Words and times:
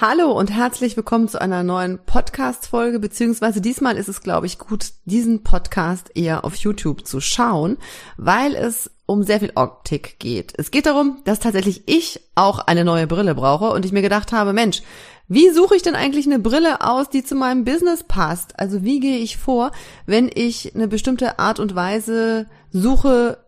Hallo 0.00 0.30
und 0.30 0.52
herzlich 0.52 0.96
willkommen 0.96 1.26
zu 1.26 1.40
einer 1.40 1.64
neuen 1.64 1.98
Podcast-Folge, 1.98 3.00
beziehungsweise 3.00 3.60
diesmal 3.60 3.96
ist 3.96 4.08
es, 4.08 4.20
glaube 4.20 4.46
ich, 4.46 4.56
gut, 4.56 4.92
diesen 5.06 5.42
Podcast 5.42 6.12
eher 6.14 6.44
auf 6.44 6.54
YouTube 6.54 7.04
zu 7.04 7.20
schauen, 7.20 7.78
weil 8.16 8.54
es 8.54 8.92
um 9.06 9.24
sehr 9.24 9.40
viel 9.40 9.50
Optik 9.56 10.20
geht. 10.20 10.52
Es 10.56 10.70
geht 10.70 10.86
darum, 10.86 11.18
dass 11.24 11.40
tatsächlich 11.40 11.82
ich 11.88 12.20
auch 12.36 12.60
eine 12.60 12.84
neue 12.84 13.08
Brille 13.08 13.34
brauche 13.34 13.72
und 13.72 13.84
ich 13.84 13.90
mir 13.90 14.02
gedacht 14.02 14.30
habe, 14.30 14.52
Mensch, 14.52 14.82
wie 15.26 15.50
suche 15.50 15.74
ich 15.74 15.82
denn 15.82 15.96
eigentlich 15.96 16.26
eine 16.26 16.38
Brille 16.38 16.80
aus, 16.80 17.10
die 17.10 17.24
zu 17.24 17.34
meinem 17.34 17.64
Business 17.64 18.04
passt? 18.04 18.56
Also 18.56 18.84
wie 18.84 19.00
gehe 19.00 19.18
ich 19.18 19.36
vor, 19.36 19.72
wenn 20.06 20.30
ich 20.32 20.76
eine 20.76 20.86
bestimmte 20.86 21.40
Art 21.40 21.58
und 21.58 21.74
Weise 21.74 22.46
suche, 22.70 23.38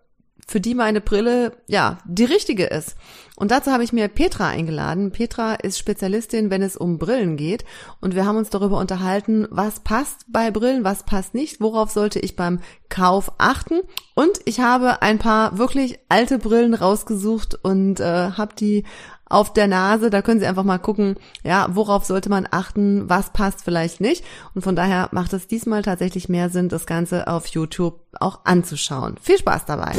für 0.51 0.61
die 0.61 0.75
meine 0.75 1.01
Brille 1.01 1.53
ja 1.69 1.99
die 2.05 2.25
richtige 2.25 2.65
ist. 2.65 2.97
Und 3.37 3.53
dazu 3.53 3.71
habe 3.71 3.85
ich 3.85 3.93
mir 3.93 4.09
Petra 4.09 4.49
eingeladen. 4.49 5.13
Petra 5.13 5.55
ist 5.55 5.79
Spezialistin, 5.79 6.51
wenn 6.51 6.61
es 6.61 6.77
um 6.77 6.99
Brillen 6.99 7.37
geht. 7.37 7.65
Und 8.01 8.17
wir 8.17 8.27
haben 8.27 8.37
uns 8.37 8.51
darüber 8.51 8.79
unterhalten, 8.79 9.47
was 9.51 9.79
passt 9.79 10.27
bei 10.27 10.51
Brillen, 10.51 10.83
was 10.83 11.05
passt 11.05 11.35
nicht, 11.35 11.61
worauf 11.61 11.91
sollte 11.91 12.19
ich 12.19 12.35
beim 12.35 12.59
Kauf 12.89 13.31
achten. 13.39 13.81
Und 14.15 14.41
ich 14.45 14.59
habe 14.59 15.03
ein 15.03 15.19
paar 15.19 15.57
wirklich 15.57 16.01
alte 16.09 16.41
Brillen 16.41 16.75
rausgesucht 16.75 17.57
und 17.63 18.01
äh, 18.01 18.33
habe 18.33 18.57
die 18.57 18.85
auf 19.25 19.53
der 19.53 19.69
Nase. 19.69 20.11
Da 20.11 20.21
können 20.21 20.41
Sie 20.41 20.47
einfach 20.47 20.65
mal 20.65 20.79
gucken, 20.79 21.15
ja, 21.45 21.69
worauf 21.71 22.05
sollte 22.05 22.29
man 22.29 22.47
achten, 22.51 23.09
was 23.09 23.33
passt 23.33 23.63
vielleicht 23.63 24.01
nicht. 24.01 24.25
Und 24.55 24.63
von 24.63 24.77
daher 24.77 25.09
macht 25.13 25.33
es 25.33 25.47
diesmal 25.47 25.83
tatsächlich 25.83 26.29
mehr 26.29 26.51
Sinn, 26.51 26.69
das 26.69 26.87
Ganze 26.87 27.29
auf 27.29 27.47
YouTube 27.47 28.01
auch 28.19 28.41
anzuschauen. 28.45 29.17
Viel 29.23 29.39
Spaß 29.39 29.65
dabei! 29.65 29.93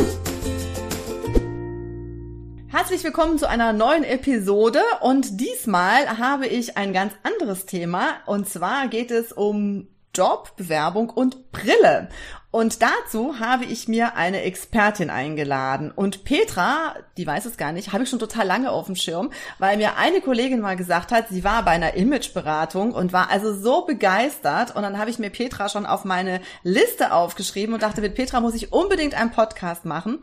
Herzlich 2.72 3.04
willkommen 3.04 3.38
zu 3.38 3.50
einer 3.50 3.74
neuen 3.74 4.06
Episode 4.06 4.80
und 5.02 5.42
diesmal 5.42 6.20
habe 6.20 6.48
ich 6.48 6.78
ein 6.78 6.94
ganz 6.94 7.12
anderes 7.22 7.66
Thema 7.66 8.14
und 8.26 8.48
zwar 8.48 8.88
geht 8.88 9.12
es 9.12 9.34
um 9.34 9.90
Job, 10.16 10.56
Bewerbung 10.56 11.10
und 11.10 11.52
Brille. 11.52 12.08
Und 12.50 12.82
dazu 12.82 13.40
habe 13.40 13.66
ich 13.66 13.90
mir 13.90 14.16
eine 14.16 14.44
Expertin 14.44 15.10
eingeladen. 15.10 15.92
Und 15.92 16.24
Petra, 16.24 16.96
die 17.18 17.28
weiß 17.28 17.46
es 17.46 17.58
gar 17.58 17.74
nicht, 17.74 17.92
habe 17.92 18.06
ich 18.06 18.10
schon 18.10 18.20
total 18.20 18.48
lange 18.48 18.72
auf 18.72 18.86
dem 18.86 18.96
Schirm, 18.96 19.32
weil 19.60 19.76
mir 19.76 19.98
eine 19.98 20.22
Kollegin 20.22 20.62
mal 20.62 20.78
gesagt 20.78 21.12
hat, 21.12 21.28
sie 21.30 21.44
war 21.44 21.66
bei 21.66 21.72
einer 21.72 21.96
Imageberatung 21.96 22.94
und 22.94 23.12
war 23.12 23.30
also 23.30 23.54
so 23.54 23.86
begeistert. 23.86 24.74
Und 24.76 24.84
dann 24.84 24.98
habe 24.98 25.10
ich 25.10 25.20
mir 25.20 25.30
Petra 25.30 25.68
schon 25.68 25.86
auf 25.86 26.06
meine 26.06 26.40
Liste 26.64 27.12
aufgeschrieben 27.12 27.74
und 27.74 27.84
dachte, 27.84 28.00
mit 28.00 28.16
Petra 28.16 28.40
muss 28.40 28.56
ich 28.56 28.72
unbedingt 28.72 29.14
einen 29.14 29.32
Podcast 29.32 29.84
machen. 29.84 30.20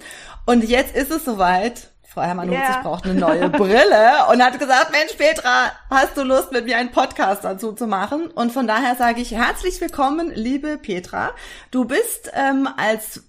Und 0.46 0.64
jetzt 0.64 0.96
ist 0.96 1.10
es 1.10 1.26
soweit. 1.26 1.90
Frau 2.18 2.24
Hermann 2.24 2.50
yeah. 2.50 2.78
ich 2.78 2.82
braucht 2.82 3.04
eine 3.04 3.14
neue 3.14 3.48
Brille 3.48 4.26
und 4.32 4.42
hat 4.42 4.58
gesagt, 4.58 4.90
Mensch 4.90 5.12
Petra, 5.16 5.70
hast 5.88 6.16
du 6.16 6.24
Lust 6.24 6.50
mit 6.50 6.64
mir 6.64 6.76
einen 6.76 6.90
Podcast 6.90 7.44
dazu 7.44 7.70
zu 7.70 7.86
machen? 7.86 8.26
Und 8.26 8.50
von 8.50 8.66
daher 8.66 8.96
sage 8.96 9.20
ich 9.20 9.30
herzlich 9.30 9.80
willkommen, 9.80 10.32
liebe 10.34 10.78
Petra. 10.78 11.30
Du 11.70 11.84
bist 11.84 12.32
ähm, 12.34 12.68
als 12.76 13.27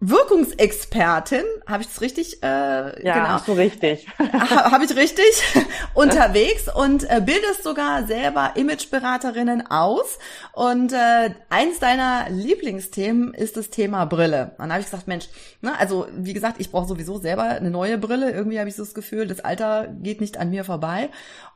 Wirkungsexpertin, 0.00 1.44
habe 1.66 1.82
ich 1.82 1.88
das 1.88 2.00
richtig? 2.00 2.42
Äh, 2.42 2.46
ja, 2.46 3.14
genau. 3.14 3.28
hast 3.28 3.48
du 3.48 3.52
richtig. 3.52 4.06
habe 4.18 4.84
ich 4.84 4.96
richtig 4.96 5.42
unterwegs 5.94 6.74
und 6.74 7.04
äh, 7.10 7.20
bildest 7.20 7.64
sogar 7.64 8.06
selber 8.06 8.52
Imageberaterinnen 8.54 9.70
aus. 9.70 10.18
Und 10.52 10.94
äh, 10.94 11.34
eins 11.50 11.80
deiner 11.80 12.30
Lieblingsthemen 12.30 13.34
ist 13.34 13.58
das 13.58 13.68
Thema 13.68 14.06
Brille. 14.06 14.52
Dann 14.56 14.70
habe 14.70 14.80
ich 14.80 14.86
gesagt, 14.86 15.06
Mensch, 15.06 15.28
ne, 15.60 15.78
also 15.78 16.06
wie 16.16 16.32
gesagt, 16.32 16.60
ich 16.60 16.70
brauche 16.70 16.88
sowieso 16.88 17.18
selber 17.18 17.42
eine 17.42 17.70
neue 17.70 17.98
Brille. 17.98 18.30
Irgendwie 18.30 18.58
habe 18.58 18.70
ich 18.70 18.76
so 18.76 18.84
das 18.84 18.94
Gefühl, 18.94 19.26
das 19.26 19.40
Alter 19.40 19.88
geht 20.00 20.22
nicht 20.22 20.38
an 20.38 20.48
mir 20.48 20.64
vorbei. 20.64 21.10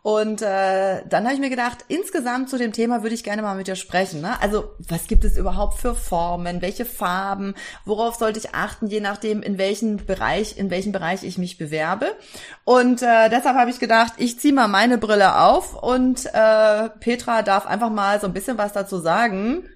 Und 0.04 0.42
äh, 0.42 1.02
dann 1.08 1.24
habe 1.24 1.32
ich 1.32 1.40
mir 1.40 1.48
gedacht, 1.48 1.86
insgesamt 1.88 2.50
zu 2.50 2.58
dem 2.58 2.74
Thema 2.74 3.02
würde 3.02 3.14
ich 3.14 3.24
gerne 3.24 3.40
mal 3.40 3.56
mit 3.56 3.68
dir 3.68 3.74
sprechen. 3.74 4.20
Ne? 4.20 4.38
Also 4.42 4.74
was 4.78 5.06
gibt 5.06 5.24
es 5.24 5.38
überhaupt 5.38 5.78
für 5.78 5.94
Formen, 5.94 6.60
welche 6.60 6.84
Farben, 6.84 7.54
worauf 7.86 8.14
sollte 8.34 8.48
ich 8.48 8.54
achten, 8.54 8.86
je 8.88 9.00
nachdem, 9.00 9.42
in 9.42 9.58
welchen 9.58 10.04
Bereich, 10.04 10.58
in 10.58 10.70
welchem 10.70 10.92
Bereich 10.92 11.22
ich 11.22 11.38
mich 11.38 11.56
bewerbe. 11.56 12.16
Und 12.64 13.02
äh, 13.02 13.28
deshalb 13.30 13.56
habe 13.56 13.70
ich 13.70 13.78
gedacht, 13.78 14.14
ich 14.16 14.40
ziehe 14.40 14.52
mal 14.52 14.68
meine 14.68 14.98
Brille 14.98 15.40
auf 15.40 15.80
und 15.80 16.26
äh, 16.26 16.88
Petra 17.00 17.42
darf 17.42 17.66
einfach 17.66 17.90
mal 17.90 18.20
so 18.20 18.26
ein 18.26 18.32
bisschen 18.32 18.58
was 18.58 18.72
dazu 18.72 18.98
sagen. 18.98 19.68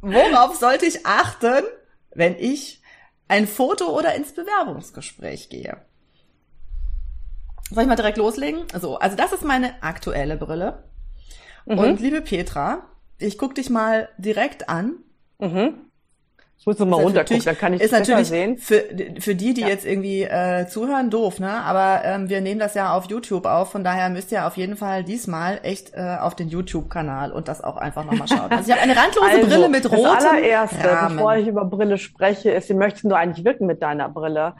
Worauf 0.00 0.56
sollte 0.60 0.86
ich 0.86 1.06
achten, 1.06 1.64
wenn 2.14 2.36
ich 2.38 2.82
ein 3.28 3.46
Foto 3.46 3.96
oder 3.96 4.14
ins 4.14 4.34
Bewerbungsgespräch 4.34 5.48
gehe? 5.48 5.78
Soll 7.70 7.84
ich 7.84 7.88
mal 7.88 7.96
direkt 7.96 8.18
loslegen? 8.18 8.64
So, 8.78 8.98
also 8.98 9.16
das 9.16 9.32
ist 9.32 9.44
meine 9.44 9.82
aktuelle 9.82 10.36
Brille. 10.36 10.84
Mhm. 11.64 11.78
Und 11.78 12.00
liebe 12.00 12.20
Petra, 12.20 12.86
ich 13.18 13.38
guck 13.38 13.54
dich 13.54 13.70
mal 13.70 14.10
direkt 14.18 14.68
an. 14.68 14.96
Mhm. 15.38 15.90
Ich 16.58 16.66
muss 16.66 16.78
mal 16.78 16.96
runtergucken, 16.96 17.44
dann 17.44 17.58
kann 17.58 17.74
ich 17.74 17.82
ist 17.82 17.92
natürlich 17.92 18.28
sehen. 18.28 18.56
Für, 18.56 18.84
für 19.18 19.34
die, 19.34 19.52
die 19.52 19.60
ja. 19.62 19.68
jetzt 19.68 19.84
irgendwie 19.84 20.22
äh, 20.22 20.66
zuhören, 20.66 21.10
doof, 21.10 21.38
ne? 21.38 21.50
Aber 21.50 22.02
ähm, 22.04 22.30
wir 22.30 22.40
nehmen 22.40 22.58
das 22.58 22.74
ja 22.74 22.94
auf 22.94 23.04
YouTube 23.10 23.44
auf, 23.44 23.72
von 23.72 23.84
daher 23.84 24.08
müsst 24.08 24.32
ihr 24.32 24.46
auf 24.46 24.56
jeden 24.56 24.76
Fall 24.76 25.04
diesmal 25.04 25.60
echt 25.62 25.92
äh, 25.92 26.16
auf 26.20 26.34
den 26.34 26.48
YouTube-Kanal 26.48 27.32
und 27.32 27.48
das 27.48 27.62
auch 27.62 27.76
einfach 27.76 28.04
nochmal 28.06 28.28
schauen. 28.28 28.50
Also 28.50 28.70
ich 28.70 28.72
habe 28.72 28.80
eine 28.80 28.96
randlose 28.96 29.30
also, 29.30 29.46
Brille 29.46 29.68
mit 29.68 29.90
rotem 29.90 30.04
Das 30.04 30.24
allererste, 30.24 30.90
Rahmen. 30.90 31.16
bevor 31.16 31.36
ich 31.36 31.46
über 31.48 31.64
Brille 31.66 31.98
spreche, 31.98 32.50
ist, 32.50 32.70
wie 32.70 32.74
möchtest 32.74 33.04
du 33.04 33.14
eigentlich 33.14 33.44
wirken 33.44 33.66
mit 33.66 33.82
deiner 33.82 34.08
Brille? 34.08 34.54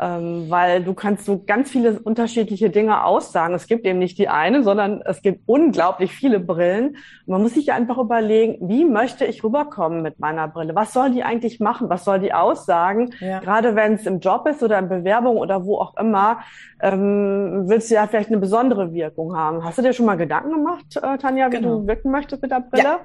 Ähm, 0.00 0.46
weil 0.48 0.82
du 0.82 0.94
kannst 0.94 1.26
so 1.26 1.42
ganz 1.44 1.70
viele 1.70 2.00
unterschiedliche 2.00 2.70
Dinge 2.70 3.04
aussagen. 3.04 3.54
Es 3.54 3.66
gibt 3.66 3.84
eben 3.84 3.98
nicht 3.98 4.16
die 4.16 4.28
eine, 4.28 4.62
sondern 4.62 5.02
es 5.04 5.20
gibt 5.20 5.42
unglaublich 5.46 6.12
viele 6.12 6.40
Brillen. 6.40 6.96
man 7.26 7.42
muss 7.42 7.54
sich 7.54 7.72
einfach 7.72 7.98
überlegen, 7.98 8.56
wie 8.66 8.86
möchte 8.86 9.26
ich 9.26 9.44
rüberkommen 9.44 10.00
mit 10.00 10.18
meiner 10.18 10.48
Brille? 10.48 10.74
Was 10.74 10.94
soll 10.94 11.10
die 11.10 11.22
eigentlich 11.22 11.60
machen? 11.60 11.90
Was 11.90 12.04
soll 12.04 12.18
die 12.18 12.32
aussagen? 12.32 13.10
Ja. 13.20 13.40
Gerade 13.40 13.76
wenn 13.76 13.94
es 13.94 14.06
im 14.06 14.20
Job 14.20 14.46
ist 14.46 14.62
oder 14.62 14.78
in 14.78 14.88
Bewerbung 14.88 15.36
oder 15.36 15.66
wo 15.66 15.78
auch 15.78 15.94
immer, 15.98 16.40
ähm, 16.80 17.64
willst 17.66 17.90
du 17.90 17.96
ja 17.96 18.06
vielleicht 18.06 18.30
eine 18.30 18.38
besondere 18.38 18.94
Wirkung 18.94 19.36
haben. 19.36 19.62
Hast 19.62 19.76
du 19.76 19.82
dir 19.82 19.92
schon 19.92 20.06
mal 20.06 20.16
Gedanken 20.16 20.52
gemacht, 20.52 20.96
äh, 20.96 21.18
Tanja, 21.18 21.48
wie 21.48 21.56
genau. 21.56 21.80
du 21.80 21.86
wirken 21.86 22.10
möchtest 22.10 22.40
mit 22.40 22.50
der 22.50 22.60
Brille? 22.60 22.84
Ja. 22.84 23.00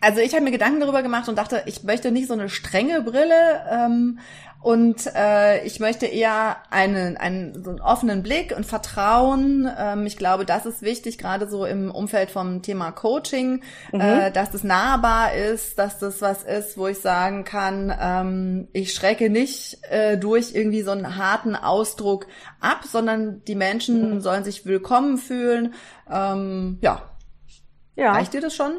Also 0.00 0.20
ich 0.20 0.32
habe 0.34 0.44
mir 0.44 0.50
Gedanken 0.50 0.80
darüber 0.80 1.02
gemacht 1.02 1.28
und 1.28 1.36
dachte, 1.36 1.62
ich 1.66 1.82
möchte 1.82 2.12
nicht 2.12 2.28
so 2.28 2.34
eine 2.34 2.48
strenge 2.48 3.02
Brille, 3.02 3.62
ähm, 3.70 4.18
und 4.60 5.06
äh, 5.14 5.64
ich 5.64 5.78
möchte 5.78 6.06
eher 6.06 6.56
einen, 6.70 7.16
einen, 7.16 7.62
so 7.62 7.70
einen 7.70 7.80
offenen 7.80 8.24
Blick 8.24 8.54
und 8.56 8.66
Vertrauen. 8.66 9.70
Ähm, 9.78 10.04
ich 10.04 10.16
glaube, 10.16 10.44
das 10.44 10.66
ist 10.66 10.82
wichtig, 10.82 11.16
gerade 11.16 11.48
so 11.48 11.64
im 11.64 11.92
Umfeld 11.92 12.30
vom 12.30 12.60
Thema 12.60 12.90
Coaching, 12.90 13.62
mhm. 13.92 14.00
äh, 14.00 14.30
dass 14.32 14.50
das 14.50 14.64
nahbar 14.64 15.32
ist, 15.34 15.78
dass 15.78 16.00
das 16.00 16.20
was 16.22 16.42
ist, 16.42 16.76
wo 16.76 16.88
ich 16.88 16.98
sagen 16.98 17.44
kann, 17.44 17.94
ähm, 18.00 18.68
ich 18.72 18.94
schrecke 18.94 19.30
nicht 19.30 19.78
äh, 19.90 20.18
durch 20.18 20.54
irgendwie 20.54 20.82
so 20.82 20.90
einen 20.90 21.16
harten 21.16 21.54
Ausdruck 21.54 22.26
ab, 22.60 22.80
sondern 22.84 23.44
die 23.44 23.54
Menschen 23.54 24.16
mhm. 24.16 24.20
sollen 24.20 24.42
sich 24.42 24.66
willkommen 24.66 25.18
fühlen. 25.18 25.74
Ähm, 26.10 26.78
ja. 26.80 27.02
ja. 27.94 28.10
Reicht 28.10 28.34
dir 28.34 28.40
das 28.40 28.56
schon? 28.56 28.72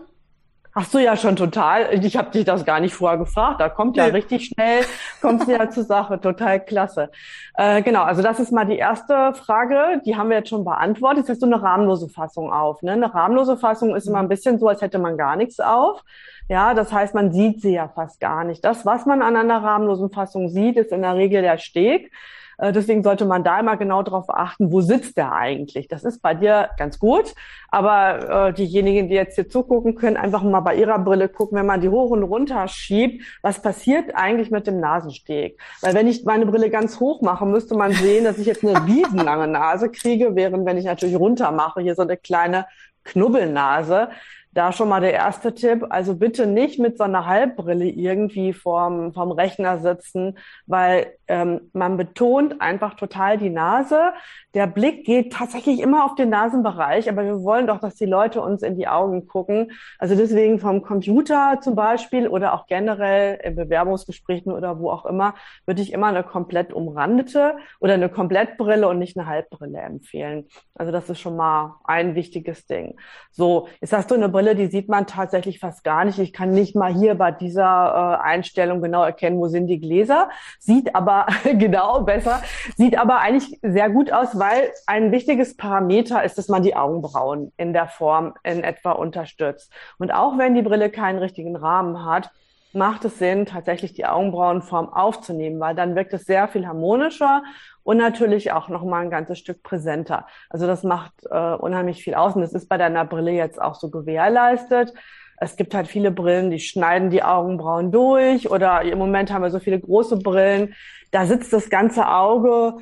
Ach 0.76 0.86
so, 0.86 1.00
ja, 1.00 1.18
schon 1.18 1.36
total. 1.36 2.04
Ich 2.04 2.16
habe 2.16 2.30
dich 2.30 2.46
das 2.46 2.64
gar 2.64 2.80
nicht 2.80 2.94
vorher 2.94 3.18
gefragt. 3.18 3.60
Da 3.60 3.70
kommt 3.70 3.98
ja 3.98 4.06
nee. 4.06 4.12
richtig 4.12 4.46
schnell, 4.46 4.84
kommt 5.20 5.48
ja 5.48 5.70
zur 5.72 5.84
Sache. 5.84 6.22
Total 6.22 6.64
klasse. 6.64 7.10
Äh, 7.56 7.82
genau, 7.82 8.04
also 8.04 8.22
das 8.22 8.40
ist 8.40 8.52
mal 8.52 8.66
die 8.66 8.78
erste 8.78 9.34
Frage. 9.34 10.00
Die 10.06 10.16
haben 10.16 10.30
wir 10.30 10.38
jetzt 10.38 10.50
schon 10.50 10.64
beantwortet. 10.64 11.20
Jetzt 11.20 11.30
hast 11.30 11.42
du 11.42 11.48
eine 11.48 11.62
rahmenlose 11.62 12.08
Fassung 12.08 12.54
auf. 12.54 12.84
Ne? 12.84 12.92
Eine 12.92 13.14
rahmenlose 13.14 13.58
Fassung 13.58 13.96
ist 13.96 14.08
immer 14.08 14.20
ein 14.20 14.30
bisschen 14.30 14.60
so, 14.60 14.68
als 14.68 14.82
hätte 14.82 15.00
man 15.00 15.18
gar 15.18 15.36
nichts 15.36 15.60
auf. 15.60 16.04
Ja, 16.50 16.74
das 16.76 16.94
heißt, 16.94 17.16
man 17.16 17.32
sieht 17.32 17.62
sie 17.62 17.74
ja 17.74 17.88
fast 17.88 18.20
gar 18.20 18.44
nicht. 18.44 18.64
Das, 18.64 18.86
was 18.86 19.06
man 19.06 19.22
an 19.24 19.36
einer 19.36 19.64
rahmenlosen 19.64 20.12
Fassung 20.12 20.50
sieht, 20.50 20.78
ist 20.78 20.92
in 20.92 21.02
der 21.02 21.16
Regel 21.16 21.42
der 21.42 21.58
Steg. 21.58 22.12
Äh, 22.60 22.72
deswegen 22.72 23.04
sollte 23.04 23.26
man 23.26 23.44
da 23.44 23.60
immer 23.60 23.78
genau 23.78 24.04
darauf 24.04 24.30
achten, 24.30 24.72
wo 24.72 24.82
sitzt 24.82 25.18
der 25.18 25.32
eigentlich. 25.32 25.88
Das 25.88 26.04
ist 26.04 26.22
bei 26.22 26.34
dir 26.34 26.70
ganz 26.78 27.00
gut, 27.00 27.34
aber 27.70 28.50
äh, 28.50 28.54
diejenigen, 28.54 29.08
die 29.08 29.16
jetzt 29.16 29.36
hier 29.36 29.48
zugucken, 29.48 29.96
können 29.96 30.18
einfach 30.18 30.44
mal 30.44 30.60
bei 30.60 30.76
ihrer 30.76 31.00
Brille 31.00 31.30
gucken, 31.30 31.58
wenn 31.58 31.66
man 31.66 31.82
die 31.82 31.90
hoch 31.90 32.12
und 32.12 32.24
runter 32.24 32.68
schiebt, 32.68 33.24
was 33.42 33.62
passiert 33.62 34.16
eigentlich 34.16 34.52
mit 34.52 34.68
dem 34.68 34.80
Nasensteg? 34.80 35.60
Weil 35.82 35.94
wenn 35.94 36.08
ich 36.08 36.26
meine 36.26 36.46
Brille 36.46 36.70
ganz 36.70 37.00
hoch 37.00 37.22
mache, 37.22 37.46
müsste 37.46 37.76
man 37.76 37.94
sehen, 37.94 38.26
dass 38.26 38.38
ich 38.38 38.46
jetzt 38.46 38.64
eine 38.66 38.86
riesenlange 38.86 39.48
Nase 39.48 39.90
kriege, 39.90 40.36
während 40.36 40.66
wenn 40.66 40.78
ich 40.78 40.86
natürlich 40.86 41.16
runter 41.16 41.52
mache, 41.52 41.82
hier 41.82 41.96
so 41.96 42.02
eine 42.02 42.18
kleine 42.18 42.66
Knubbelnase, 43.06 44.10
Da 44.52 44.72
schon 44.72 44.90
mal 44.90 45.00
der 45.00 45.14
erste 45.14 45.54
Tipp. 45.54 45.86
Also 45.90 46.16
bitte 46.16 46.48
nicht 46.48 46.80
mit 46.80 46.98
so 46.98 47.04
einer 47.04 47.28
Halbbrille 47.28 47.86
irgendwie 47.86 48.54
vorm, 48.54 49.14
vorm 49.14 49.32
Rechner 49.32 49.80
sitzen, 49.80 50.38
weil 50.66 51.14
ähm, 51.28 51.70
man 51.74 51.96
betont 51.96 52.60
einfach 52.60 52.96
total 52.96 53.38
die 53.38 53.52
Nase. 53.52 54.14
Der 54.56 54.66
Blick 54.66 55.06
geht 55.06 55.32
tatsächlich 55.32 55.80
immer 55.80 56.04
auf 56.04 56.16
den 56.16 56.30
Nasenbereich, 56.30 57.08
aber 57.08 57.24
wir 57.24 57.44
wollen 57.44 57.68
doch, 57.68 57.80
dass 57.80 57.96
die 57.96 58.08
Leute 58.08 58.42
uns 58.42 58.64
in 58.64 58.76
die 58.76 58.88
Augen 58.88 59.28
gucken. 59.28 59.72
Also 60.00 60.16
deswegen 60.16 60.60
vom 60.60 60.82
Computer 60.82 61.60
zum 61.62 61.76
Beispiel 61.76 62.28
oder 62.28 62.54
auch 62.54 62.66
generell 62.66 63.40
in 63.44 63.56
Bewerbungsgesprächen 63.56 64.52
oder 64.52 64.80
wo 64.80 64.90
auch 64.90 65.06
immer, 65.06 65.36
würde 65.68 65.84
ich 65.84 65.94
immer 65.94 66.08
eine 66.08 66.24
komplett 66.24 66.74
umrandete 66.74 67.58
oder 67.80 67.94
eine 67.94 68.10
Komplettbrille 68.10 68.88
und 68.88 68.98
nicht 68.98 69.16
eine 69.16 69.28
Halbbrille 69.28 69.78
empfehlen. 69.80 70.48
Also 70.74 70.92
das 70.92 71.08
ist 71.10 71.20
schon 71.20 71.36
mal 71.36 71.76
ein 71.84 72.16
wichtiges 72.16 72.66
Ding. 72.66 72.98
So, 73.30 73.68
jetzt 73.82 73.94
hast 73.94 74.10
du 74.10 74.16
eine 74.16 74.30
Brille, 74.40 74.56
die 74.56 74.68
sieht 74.68 74.88
man 74.88 75.06
tatsächlich 75.06 75.60
fast 75.60 75.84
gar 75.84 76.06
nicht. 76.06 76.18
Ich 76.18 76.32
kann 76.32 76.52
nicht 76.52 76.74
mal 76.74 76.94
hier 76.94 77.16
bei 77.16 77.30
dieser 77.30 78.20
äh, 78.22 78.24
Einstellung 78.24 78.82
genau 78.82 79.04
erkennen, 79.04 79.38
wo 79.38 79.50
sind 79.50 79.68
die 79.68 79.82
Gläser. 79.82 80.30
Sieht 80.60 80.96
aber 80.96 81.28
genau 81.44 82.04
besser, 82.04 82.42
sieht 82.78 82.98
aber 82.98 83.20
eigentlich 83.20 83.60
sehr 83.62 83.90
gut 83.90 84.14
aus, 84.14 84.40
weil 84.40 84.72
ein 84.88 85.12
wichtiges 85.12 85.58
Parameter 85.58 86.24
ist, 86.24 86.38
dass 86.38 86.48
man 86.48 86.64
die 86.64 86.74
Augenbrauen 86.74 87.52
in 87.58 87.74
der 87.74 87.90
Form 87.90 88.34
in 88.44 88.64
etwa 88.64 88.92
unterstützt. 88.92 89.74
Und 89.98 90.12
auch 90.12 90.38
wenn 90.38 90.56
die 90.56 90.62
Brille 90.62 90.90
keinen 90.90 91.20
richtigen 91.20 91.58
Rahmen 91.58 92.06
hat, 92.06 92.32
macht 92.74 93.06
es 93.06 93.18
Sinn, 93.18 93.46
tatsächlich 93.46 93.94
die 93.94 94.06
Augenbrauenform 94.06 94.90
aufzunehmen, 94.90 95.60
weil 95.60 95.76
dann 95.76 95.96
wirkt 95.96 96.14
es 96.14 96.26
sehr 96.26 96.48
viel 96.48 96.68
harmonischer 96.68 97.44
und 97.84 97.98
natürlich 97.98 98.52
auch 98.52 98.70
noch 98.70 98.84
mal 98.84 99.02
ein 99.02 99.10
ganzes 99.10 99.40
Stück 99.40 99.64
präsenter. 99.64 100.28
Also 100.50 100.68
das 100.68 100.84
macht 100.84 101.14
äh, 101.30 101.54
unheimlich 101.56 102.04
viel 102.04 102.16
aus 102.16 102.36
und 102.36 102.42
das 102.42 102.54
ist 102.54 102.70
bei 102.70 102.78
deiner 102.78 103.06
Brille 103.06 103.32
jetzt 103.32 103.62
auch 103.62 103.76
so 103.76 103.90
gewährleistet. 103.90 104.94
Es 105.38 105.56
gibt 105.56 105.74
halt 105.74 105.88
viele 105.88 106.12
Brillen, 106.12 106.52
die 106.52 106.60
schneiden 106.60 107.10
die 107.10 107.24
Augenbrauen 107.24 107.92
durch 107.92 108.52
oder 108.52 108.82
im 108.82 109.00
Moment 109.00 109.32
haben 109.32 109.42
wir 109.42 109.52
so 109.52 109.60
viele 109.60 109.80
große 109.80 110.18
Brillen. 110.18 110.76
Da 111.12 111.26
sitzt 111.26 111.54
das 111.54 111.70
ganze 111.70 112.08
Auge 112.10 112.76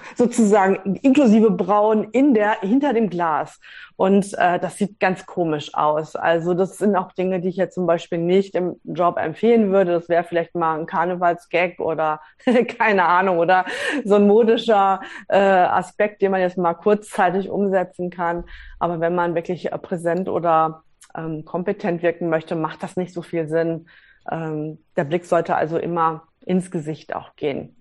sozusagen 0.16 0.96
inklusive 1.02 1.50
Brauen 1.50 2.04
in 2.12 2.34
der 2.34 2.60
hinter 2.60 2.92
dem 2.92 3.10
Glas 3.10 3.58
und 4.00 4.32
äh, 4.38 4.58
das 4.58 4.78
sieht 4.78 4.98
ganz 4.98 5.26
komisch 5.26 5.74
aus. 5.74 6.16
Also 6.16 6.54
das 6.54 6.78
sind 6.78 6.96
auch 6.96 7.12
Dinge, 7.12 7.40
die 7.40 7.50
ich 7.50 7.56
jetzt 7.56 7.74
zum 7.74 7.86
Beispiel 7.86 8.16
nicht 8.16 8.54
im 8.54 8.76
Job 8.84 9.18
empfehlen 9.18 9.72
würde. 9.72 9.92
Das 9.92 10.08
wäre 10.08 10.24
vielleicht 10.24 10.54
mal 10.54 10.78
ein 10.78 10.86
Karnevalsgag 10.86 11.78
oder 11.80 12.22
keine 12.78 13.04
Ahnung 13.04 13.36
oder 13.36 13.66
so 14.06 14.14
ein 14.14 14.26
modischer 14.26 15.02
äh, 15.28 15.36
Aspekt, 15.36 16.22
den 16.22 16.30
man 16.30 16.40
jetzt 16.40 16.56
mal 16.56 16.72
kurzzeitig 16.72 17.50
umsetzen 17.50 18.08
kann. 18.08 18.44
Aber 18.78 19.00
wenn 19.00 19.14
man 19.14 19.34
wirklich 19.34 19.70
äh, 19.70 19.76
präsent 19.76 20.30
oder 20.30 20.82
ähm, 21.14 21.44
kompetent 21.44 22.02
wirken 22.02 22.30
möchte, 22.30 22.56
macht 22.56 22.82
das 22.82 22.96
nicht 22.96 23.12
so 23.12 23.20
viel 23.20 23.48
Sinn. 23.48 23.86
Ähm, 24.30 24.78
der 24.96 25.04
Blick 25.04 25.26
sollte 25.26 25.56
also 25.56 25.76
immer 25.76 26.22
ins 26.46 26.70
Gesicht 26.70 27.14
auch 27.14 27.36
gehen. 27.36 27.79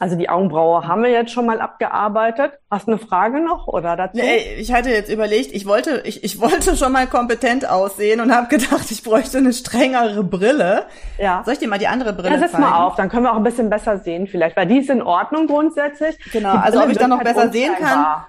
Also 0.00 0.16
die 0.16 0.30
Augenbraue 0.30 0.86
haben 0.88 1.02
wir 1.02 1.10
jetzt 1.10 1.32
schon 1.32 1.44
mal 1.44 1.60
abgearbeitet. 1.60 2.52
Hast 2.70 2.86
du 2.86 2.92
eine 2.92 2.98
Frage 2.98 3.44
noch 3.44 3.68
oder 3.68 3.94
dazu? 3.94 4.16
Nee, 4.16 4.54
ich 4.58 4.72
hatte 4.72 4.88
jetzt 4.88 5.10
überlegt, 5.10 5.52
ich 5.52 5.66
wollte, 5.66 6.02
ich, 6.04 6.24
ich 6.24 6.40
wollte 6.40 6.76
schon 6.76 6.92
mal 6.92 7.06
kompetent 7.06 7.68
aussehen 7.68 8.20
und 8.20 8.34
habe 8.34 8.48
gedacht, 8.48 8.90
ich 8.90 9.02
bräuchte 9.02 9.38
eine 9.38 9.52
strengere 9.52 10.24
Brille. 10.24 10.86
Ja. 11.18 11.42
Soll 11.44 11.54
ich 11.54 11.60
dir 11.60 11.68
mal 11.68 11.78
die 11.78 11.88
andere 11.88 12.14
Brille 12.14 12.34
ja, 12.34 12.38
setz 12.38 12.52
zeigen? 12.52 12.64
mal 12.64 12.84
auf, 12.84 12.96
dann 12.96 13.10
können 13.10 13.24
wir 13.24 13.32
auch 13.32 13.36
ein 13.36 13.44
bisschen 13.44 13.68
besser 13.68 13.98
sehen 13.98 14.26
vielleicht, 14.26 14.56
weil 14.56 14.66
die 14.66 14.78
ist 14.78 14.88
in 14.88 15.02
Ordnung 15.02 15.46
grundsätzlich. 15.46 16.18
Genau, 16.32 16.52
also 16.52 16.82
ob 16.82 16.88
ich 16.88 16.96
dann 16.96 17.10
noch 17.10 17.18
halt 17.18 17.28
besser 17.28 17.52
sehen 17.52 17.74
kann. 17.78 18.24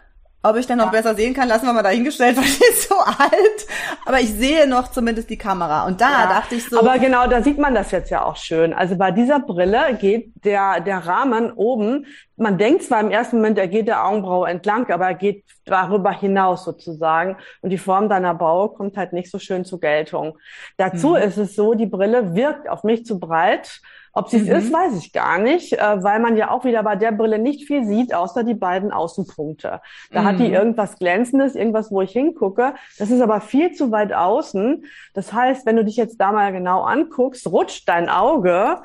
Ob 0.46 0.58
ich 0.58 0.68
dann 0.68 0.78
noch 0.78 0.88
ja. 0.88 0.92
besser 0.92 1.16
sehen 1.16 1.34
kann, 1.34 1.48
lassen 1.48 1.66
wir 1.66 1.72
mal 1.74 1.84
dahingestellt, 1.84 2.36
weil 2.38 2.44
die 2.44 2.66
ist 2.70 2.90
so 2.90 2.96
alt. 2.96 3.68
Aber 4.06 4.20
ich 4.20 4.34
sehe 4.34 4.68
noch 4.68 4.92
zumindest 4.92 5.30
die 5.30 5.38
Kamera. 5.38 5.86
Und 5.86 6.02
da 6.02 6.24
ja. 6.24 6.28
dachte 6.28 6.56
ich 6.56 6.70
so. 6.70 6.80
Aber 6.80 7.00
genau, 7.00 7.28
da 7.28 7.42
sieht 7.42 7.58
man 7.58 7.74
das 7.74 7.92
jetzt 7.92 8.10
ja 8.10 8.26
auch 8.26 8.36
schön. 8.36 8.74
Also 8.74 8.98
bei 8.98 9.12
dieser 9.12 9.40
Brille 9.40 9.98
geht 10.00 10.34
der, 10.44 10.82
der 10.82 11.08
Rahmen 11.08 11.54
oben, 11.54 12.06
man 12.36 12.58
denkt 12.58 12.84
zwar 12.84 13.00
im 13.00 13.12
ersten 13.12 13.38
Moment, 13.38 13.58
er 13.58 13.68
geht 13.68 13.88
der 13.88 14.06
Augenbraue 14.06 14.50
entlang, 14.50 14.90
aber 14.92 15.08
er 15.08 15.14
geht 15.14 15.46
darüber 15.66 16.12
hinaus 16.12 16.66
sozusagen. 16.66 17.38
Und 17.62 17.70
die 17.70 17.78
Form 17.78 18.10
deiner 18.10 18.34
Braue 18.34 18.70
kommt 18.70 18.98
halt 18.98 19.14
nicht 19.14 19.32
so 19.32 19.40
schön 19.40 19.64
zur 19.64 19.80
Geltung. 19.80 20.38
Dazu 20.78 21.12
mhm. 21.12 21.18
ist 21.18 21.38
es 21.38 21.56
so, 21.56 21.74
die 21.74 21.86
Brille 21.86 22.36
wirkt 22.36 22.68
auf 22.68 22.84
mich 22.84 23.06
zu 23.06 23.20
breit 23.20 23.80
ob 24.14 24.30
sie 24.30 24.38
es 24.38 24.48
mhm. 24.48 24.56
ist, 24.56 24.72
weiß 24.72 24.98
ich 24.98 25.12
gar 25.12 25.40
nicht, 25.40 25.74
äh, 25.74 26.04
weil 26.04 26.20
man 26.20 26.38
ja 26.38 26.52
auch 26.52 26.66
wieder 26.66 26.84
bei 26.84 26.96
der 26.96 27.12
Brille 27.12 27.40
nicht 27.40 27.66
viel 27.66 27.84
sieht, 27.84 28.14
außer 28.14 28.44
die 28.44 28.54
beiden 28.54 28.92
Außenpunkte. 28.92 29.82
Da 30.12 30.22
mhm. 30.22 30.26
hat 30.26 30.40
die 30.40 30.48
mhm. 30.48 30.54
irgendwas 30.54 30.98
Glänzendes, 31.00 31.56
irgendwas, 31.56 31.92
wo 31.92 32.02
ich 32.02 32.12
hingucke. 32.12 32.76
Das 33.00 33.10
ist 33.10 33.22
aber 33.22 33.42
viel 33.42 33.72
zu 33.72 33.92
weit 33.92 34.14
außen. 34.14 34.86
Das 35.16 35.34
heißt, 35.34 35.66
wenn 35.66 35.76
du 35.76 35.84
dich 35.84 35.98
jetzt 35.98 36.22
da 36.22 36.32
mal 36.32 36.52
genau 36.52 36.84
anguckst, 36.84 37.48
rutscht 37.48 37.90
dein 37.90 38.08
Auge 38.08 38.78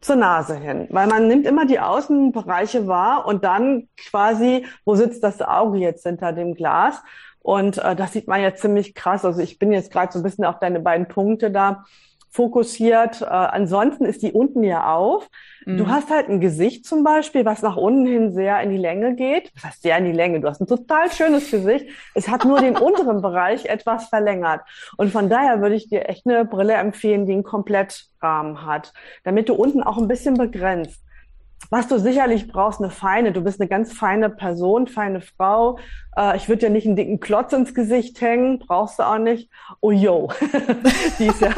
zur 0.00 0.14
Nase 0.14 0.54
hin, 0.54 0.86
weil 0.90 1.08
man 1.08 1.26
nimmt 1.26 1.44
immer 1.44 1.66
die 1.66 1.80
Außenbereiche 1.80 2.86
wahr 2.86 3.26
und 3.26 3.42
dann 3.42 3.88
quasi, 3.96 4.64
wo 4.84 4.94
sitzt 4.94 5.24
das 5.24 5.42
Auge 5.42 5.78
jetzt 5.78 6.04
hinter 6.04 6.32
dem 6.32 6.54
Glas? 6.54 7.02
Und 7.40 7.78
äh, 7.78 7.96
das 7.96 8.12
sieht 8.12 8.28
man 8.28 8.40
jetzt 8.40 8.62
ziemlich 8.62 8.94
krass. 8.94 9.24
Also 9.24 9.40
ich 9.40 9.58
bin 9.58 9.72
jetzt 9.72 9.90
gerade 9.90 10.12
so 10.12 10.20
ein 10.20 10.22
bisschen 10.22 10.44
auf 10.44 10.60
deine 10.60 10.78
beiden 10.78 11.08
Punkte 11.08 11.50
da 11.50 11.84
fokussiert. 12.38 13.20
Äh, 13.20 13.24
ansonsten 13.24 14.04
ist 14.04 14.22
die 14.22 14.30
unten 14.30 14.62
ja 14.62 14.94
auf. 14.94 15.28
Mhm. 15.66 15.76
Du 15.76 15.88
hast 15.88 16.08
halt 16.08 16.28
ein 16.28 16.38
Gesicht 16.38 16.86
zum 16.86 17.02
Beispiel, 17.02 17.44
was 17.44 17.62
nach 17.62 17.76
unten 17.76 18.06
hin 18.06 18.32
sehr 18.32 18.60
in 18.62 18.70
die 18.70 18.76
Länge 18.76 19.16
geht. 19.16 19.50
Das 19.56 19.64
heißt 19.64 19.82
sehr 19.82 19.98
in 19.98 20.04
die 20.04 20.12
Länge. 20.12 20.40
Du 20.40 20.46
hast 20.46 20.60
ein 20.60 20.68
total 20.68 21.10
schönes 21.10 21.50
Gesicht. 21.50 21.86
Es 22.14 22.28
hat 22.28 22.44
nur 22.44 22.60
den 22.60 22.76
unteren 22.88 23.22
Bereich 23.22 23.64
etwas 23.66 24.06
verlängert. 24.08 24.60
Und 24.96 25.10
von 25.10 25.28
daher 25.28 25.60
würde 25.60 25.74
ich 25.74 25.88
dir 25.88 26.08
echt 26.08 26.28
eine 26.28 26.44
Brille 26.44 26.74
empfehlen, 26.74 27.26
die 27.26 27.32
einen 27.32 27.42
Komplettrahmen 27.42 28.64
hat, 28.64 28.92
damit 29.24 29.48
du 29.48 29.54
unten 29.54 29.82
auch 29.82 29.98
ein 29.98 30.06
bisschen 30.06 30.34
begrenzt. 30.34 31.02
Was 31.70 31.86
du 31.86 31.98
sicherlich 31.98 32.48
brauchst, 32.48 32.80
eine 32.80 32.90
feine. 32.90 33.32
Du 33.32 33.42
bist 33.42 33.60
eine 33.60 33.68
ganz 33.68 33.92
feine 33.92 34.30
Person, 34.30 34.86
feine 34.86 35.20
Frau. 35.20 35.78
Äh, 36.16 36.36
ich 36.36 36.48
würde 36.48 36.60
dir 36.60 36.70
nicht 36.70 36.86
einen 36.86 36.96
dicken 36.96 37.20
Klotz 37.20 37.52
ins 37.52 37.74
Gesicht 37.74 38.20
hängen, 38.20 38.58
brauchst 38.58 38.98
du 38.98 39.02
auch 39.02 39.18
nicht. 39.18 39.50
Oh 39.80 39.90
yo, 39.90 40.30
die 41.18 41.26
ist 41.26 41.42
ja. 41.42 41.50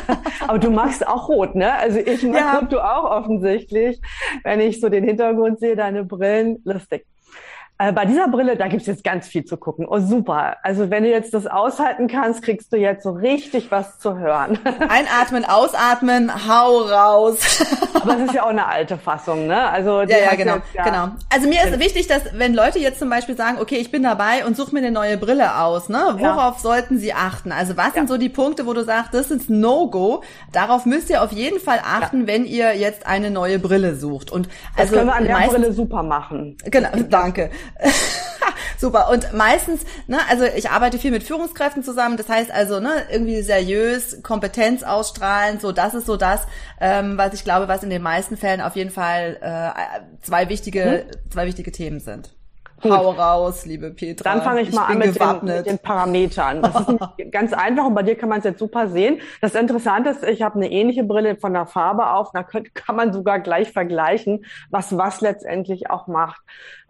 Aber 0.49 0.59
du 0.59 0.71
magst 0.71 1.07
auch 1.07 1.29
rot, 1.29 1.55
ne? 1.55 1.73
Also 1.75 1.99
ich 1.99 2.23
mag 2.25 2.41
ja. 2.41 2.59
rot, 2.59 2.73
du 2.73 2.81
auch 2.85 3.05
offensichtlich. 3.05 4.01
Wenn 4.43 4.61
ich 4.61 4.81
so 4.81 4.89
den 4.89 5.05
Hintergrund 5.05 5.61
sehe, 5.61 5.77
deine 5.77 6.05
Brillen, 6.05 6.61
lustig. 6.65 7.07
Äh, 7.81 7.93
bei 7.93 8.05
dieser 8.05 8.29
Brille, 8.29 8.57
da 8.57 8.69
gibt's 8.69 8.87
jetzt 8.87 9.03
ganz 9.03 9.27
viel 9.27 9.47
zu 9.47 9.57
gucken. 9.57 9.87
Oh, 9.89 10.01
super. 10.01 10.59
Also 10.63 10.91
wenn 10.91 11.03
du 11.03 11.09
jetzt 11.09 11.33
das 11.33 11.47
aushalten 11.47 12.09
kannst, 12.09 12.43
kriegst 12.43 12.71
du 12.75 12.77
jetzt 12.77 13.03
so 13.03 13.13
richtig 13.13 13.71
was 13.71 13.99
zu 13.99 14.19
hören. 14.19 14.59
Einatmen, 14.91 15.47
ausatmen, 15.47 16.31
hau 16.47 16.81
raus. 16.81 17.65
Aber 17.95 18.19
es 18.19 18.25
ist 18.25 18.35
ja 18.35 18.43
auch 18.43 18.51
eine 18.51 18.67
alte 18.67 18.99
Fassung, 18.99 19.47
ne? 19.47 19.67
Also 19.71 20.03
ja, 20.03 20.19
ja, 20.19 20.35
genau, 20.35 20.57
jetzt, 20.57 20.75
ja, 20.75 20.85
genau. 20.85 21.09
Also 21.31 21.49
mir 21.49 21.65
ist 21.65 21.81
wichtig, 21.81 22.07
dass 22.07 22.21
wenn 22.35 22.53
Leute 22.53 22.79
jetzt 22.79 22.99
zum 22.99 23.09
Beispiel 23.09 23.35
sagen, 23.35 23.57
okay, 23.59 23.77
ich 23.77 23.91
bin 23.91 24.03
dabei 24.03 24.45
und 24.45 24.59
suche 24.59 24.75
mir 24.75 24.81
eine 24.81 24.91
neue 24.91 25.17
Brille 25.17 25.57
aus, 25.57 25.89
ne? 25.89 26.17
Worauf 26.19 26.57
ja. 26.57 26.61
sollten 26.61 26.99
sie 26.99 27.15
achten? 27.15 27.51
Also 27.51 27.79
was 27.79 27.95
sind 27.95 28.11
so 28.11 28.19
die 28.19 28.29
Punkte, 28.29 28.67
wo 28.67 28.75
du 28.75 28.85
sagst, 28.85 29.15
das 29.15 29.31
ist 29.31 29.49
No-Go? 29.49 30.23
Darauf 30.53 30.85
müsst 30.85 31.09
ihr 31.09 31.23
auf 31.23 31.33
jeden 31.33 31.61
Fall 31.61 31.81
achten, 31.83 32.27
wenn 32.27 32.45
ihr 32.45 32.77
jetzt 32.77 33.07
eine 33.07 33.31
neue 33.31 33.59
Brille 33.59 33.97
sucht. 33.97 34.31
Und 34.31 34.51
also 34.77 34.93
das 34.93 34.99
können 34.99 35.07
wir 35.07 35.17
an 35.17 35.25
der 35.25 35.39
meisten, 35.39 35.55
Brille 35.55 35.73
super 35.73 36.03
machen. 36.03 36.59
Genau, 36.67 36.91
danke. 37.09 37.49
Super. 38.79 39.11
Und 39.11 39.35
meistens, 39.35 39.85
ne, 40.07 40.19
also 40.31 40.45
ich 40.45 40.71
arbeite 40.71 40.99
viel 40.99 41.11
mit 41.11 41.23
Führungskräften 41.23 41.83
zusammen. 41.83 42.17
Das 42.17 42.31
heißt 42.31 42.51
also, 42.51 42.81
ne, 42.81 42.93
irgendwie 43.11 43.43
seriös, 43.43 44.23
Kompetenz 44.23 44.83
ausstrahlen. 44.83 45.61
So, 45.61 45.71
das 45.71 45.93
ist 45.95 46.07
so 46.07 46.17
das, 46.17 46.47
ähm, 46.81 47.19
was 47.19 47.35
ich 47.35 47.45
glaube, 47.45 47.69
was 47.69 47.83
in 47.83 47.91
den 47.91 48.03
meisten 48.03 48.39
Fällen 48.39 48.63
auf 48.63 48.77
jeden 48.77 48.91
Fall 48.91 49.37
äh, 49.43 50.23
zwei 50.23 50.49
wichtige, 50.49 51.05
hm? 51.05 51.31
zwei 51.31 51.47
wichtige 51.47 51.73
Themen 51.73 52.01
sind. 52.01 52.31
Gut. 52.81 52.93
Hau 52.93 53.11
raus, 53.11 53.67
liebe 53.67 53.91
Petra. 53.91 54.33
Dann 54.33 54.43
fange 54.43 54.63
ich, 54.63 54.71
ich 54.71 54.75
mal 54.75 54.87
an 54.87 54.99
mit 54.99 55.21
den, 55.21 55.45
mit 55.45 55.67
den, 55.67 55.79
Parametern. 55.79 56.63
Das 56.63 56.89
ist 56.89 56.99
ganz 57.31 57.53
einfach 57.53 57.85
und 57.85 57.95
bei 57.95 58.03
dir 58.03 58.17
kann 58.17 58.31
man 58.31 58.39
es 58.39 58.45
jetzt 58.45 58.59
super 58.59 58.89
sehen. 58.89 59.21
Das 59.43 59.55
Interessante 59.55 60.11
ist, 60.11 60.25
ich 60.25 60.41
habe 60.41 60.55
eine 60.55 60.71
ähnliche 60.71 61.05
Brille 61.05 61.37
von 61.37 61.53
der 61.53 61.67
Farbe 61.67 62.11
auf. 62.11 62.33
Da 62.33 62.43
kann 62.43 62.97
man 62.97 63.13
sogar 63.13 63.39
gleich 63.41 63.71
vergleichen, 63.71 64.47
was 64.71 64.97
was 64.97 65.21
letztendlich 65.21 65.91
auch 65.91 66.07
macht. 66.07 66.41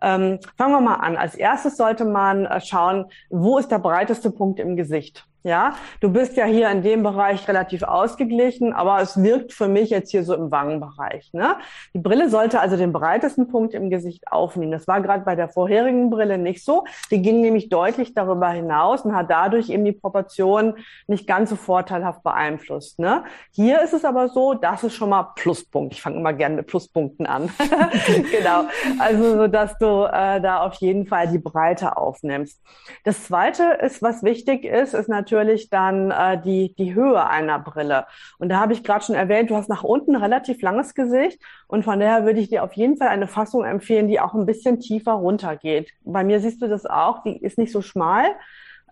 Ähm, 0.02 0.38
fangen 0.57 0.73
wir 0.73 0.80
mal 0.80 0.95
an. 0.95 1.16
Als 1.16 1.35
erstes 1.35 1.76
sollte 1.76 2.04
man 2.04 2.47
äh, 2.47 2.61
schauen, 2.61 3.07
wo 3.28 3.59
ist 3.59 3.71
der 3.71 3.78
breiteste 3.78 4.30
Punkt 4.30 4.61
im 4.61 4.76
Gesicht. 4.76 5.26
Ja, 5.42 5.75
du 6.00 6.11
bist 6.12 6.37
ja 6.37 6.45
hier 6.45 6.69
in 6.71 6.83
dem 6.83 7.02
Bereich 7.02 7.49
relativ 7.49 7.83
ausgeglichen, 7.83 8.75
aber 8.75 9.00
es 9.00 9.23
wirkt 9.23 9.54
für 9.54 9.69
mich 9.69 9.88
jetzt 9.88 10.11
hier 10.11 10.23
so 10.23 10.35
im 10.35 10.50
Wangenbereich. 10.50 11.30
Ne? 11.33 11.57
Die 11.95 11.99
Brille 11.99 12.28
sollte 12.28 12.61
also 12.61 12.76
den 12.76 12.92
breitesten 12.92 13.49
Punkt 13.49 13.73
im 13.73 13.88
Gesicht 13.88 14.30
aufnehmen. 14.30 14.71
Das 14.71 14.87
war 14.87 15.00
gerade 15.00 15.25
bei 15.25 15.37
der 15.37 15.49
vorherigen 15.49 16.11
Brille 16.11 16.37
nicht 16.37 16.62
so. 16.62 16.85
Die 17.11 17.23
ging 17.23 17.40
nämlich 17.40 17.71
deutlich 17.71 18.12
darüber 18.12 18.50
hinaus 18.50 19.07
und 19.07 19.16
hat 19.16 19.30
dadurch 19.30 19.71
eben 19.71 19.87
die 19.87 19.92
Proportionen 19.92 20.75
nicht 21.07 21.26
ganz 21.26 21.49
so 21.49 21.57
vorteilhaft 21.57 22.23
beeinflusst. 22.23 22.99
Ne? 22.99 23.25
Hier 23.50 23.80
ist 23.80 23.95
es 23.95 24.04
aber 24.04 24.28
so, 24.28 24.52
das 24.52 24.85
ist 24.85 24.92
schon 24.92 25.09
mal 25.09 25.33
Pluspunkt. 25.37 25.95
Ich 25.95 26.02
fange 26.02 26.16
immer 26.19 26.35
gerne 26.35 26.57
mit 26.57 26.66
Pluspunkten 26.66 27.25
an. 27.25 27.49
genau. 28.30 28.64
Also 28.99 29.38
so, 29.38 29.47
dass 29.47 29.78
du 29.78 29.87
äh, 30.06 30.40
da 30.40 30.61
auf 30.61 30.75
jeden 30.75 31.06
Fall 31.06 31.28
die 31.28 31.38
Breite 31.38 31.97
aufnimmst. 31.97 32.61
Das 33.04 33.25
Zweite 33.25 33.78
ist, 33.82 34.02
was 34.02 34.23
wichtig 34.23 34.64
ist, 34.64 34.94
ist 34.94 35.09
natürlich 35.09 35.70
dann 35.70 36.11
äh, 36.11 36.40
die, 36.40 36.75
die 36.76 36.94
Höhe 36.94 37.25
einer 37.26 37.59
Brille. 37.59 38.06
Und 38.38 38.49
da 38.49 38.61
habe 38.61 38.73
ich 38.73 38.85
gerade 38.85 39.04
schon 39.04 39.14
erwähnt, 39.14 39.50
du 39.50 39.56
hast 39.56 39.68
nach 39.68 39.85
unten 39.85 40.16
relativ 40.16 40.62
langes 40.62 40.94
Gesicht 40.94 41.40
und 41.66 41.85
von 41.85 42.00
daher 42.00 42.25
würde 42.25 42.40
ich 42.40 42.49
dir 42.49 42.64
auf 42.64 42.73
jeden 42.75 42.97
Fall 42.97 43.09
eine 43.09 43.26
Fassung 43.26 43.64
empfehlen, 43.64 44.09
die 44.09 44.20
auch 44.20 44.35
ein 44.35 44.47
bisschen 44.47 44.80
tiefer 44.80 45.12
runtergeht. 45.12 45.90
Bei 46.02 46.25
mir 46.25 46.40
siehst 46.40 46.62
du 46.62 46.68
das 46.68 46.87
auch, 46.87 47.23
die 47.23 47.37
ist 47.37 47.59
nicht 47.59 47.73
so 47.73 47.82
schmal. 47.82 48.26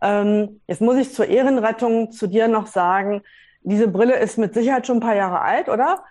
Ähm, 0.00 0.61
jetzt 0.67 0.81
muss 0.81 0.97
ich 0.97 1.12
zur 1.12 1.26
Ehrenrettung 1.26 2.11
zu 2.11 2.26
dir 2.26 2.49
noch 2.49 2.67
sagen, 2.67 3.23
diese 3.62 3.88
Brille 3.88 4.17
ist 4.17 4.38
mit 4.38 4.55
Sicherheit 4.55 4.87
schon 4.87 4.99
ein 4.99 5.00
paar 5.00 5.17
Jahre 5.17 5.40
alt, 5.40 5.69
oder? 5.69 6.05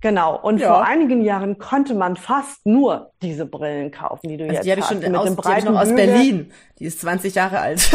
Genau. 0.00 0.38
Und 0.38 0.58
ja. 0.58 0.68
vor 0.68 0.84
einigen 0.84 1.22
Jahren 1.22 1.58
konnte 1.58 1.94
man 1.94 2.16
fast 2.16 2.66
nur 2.66 3.12
diese 3.22 3.46
Brillen 3.46 3.90
kaufen, 3.90 4.28
die 4.28 4.36
du 4.36 4.44
also 4.44 4.54
jetzt 4.54 4.64
die 4.66 4.72
hast. 4.72 4.90
Die 4.90 4.96
ich 4.96 5.02
schon 5.04 5.16
aus, 5.16 5.34
die 5.34 5.48
hab 5.48 5.58
ich 5.58 5.64
noch 5.64 5.80
aus 5.80 5.94
Berlin. 5.94 6.52
Die 6.78 6.84
ist 6.84 7.00
20 7.00 7.34
Jahre 7.34 7.60
alt. 7.60 7.90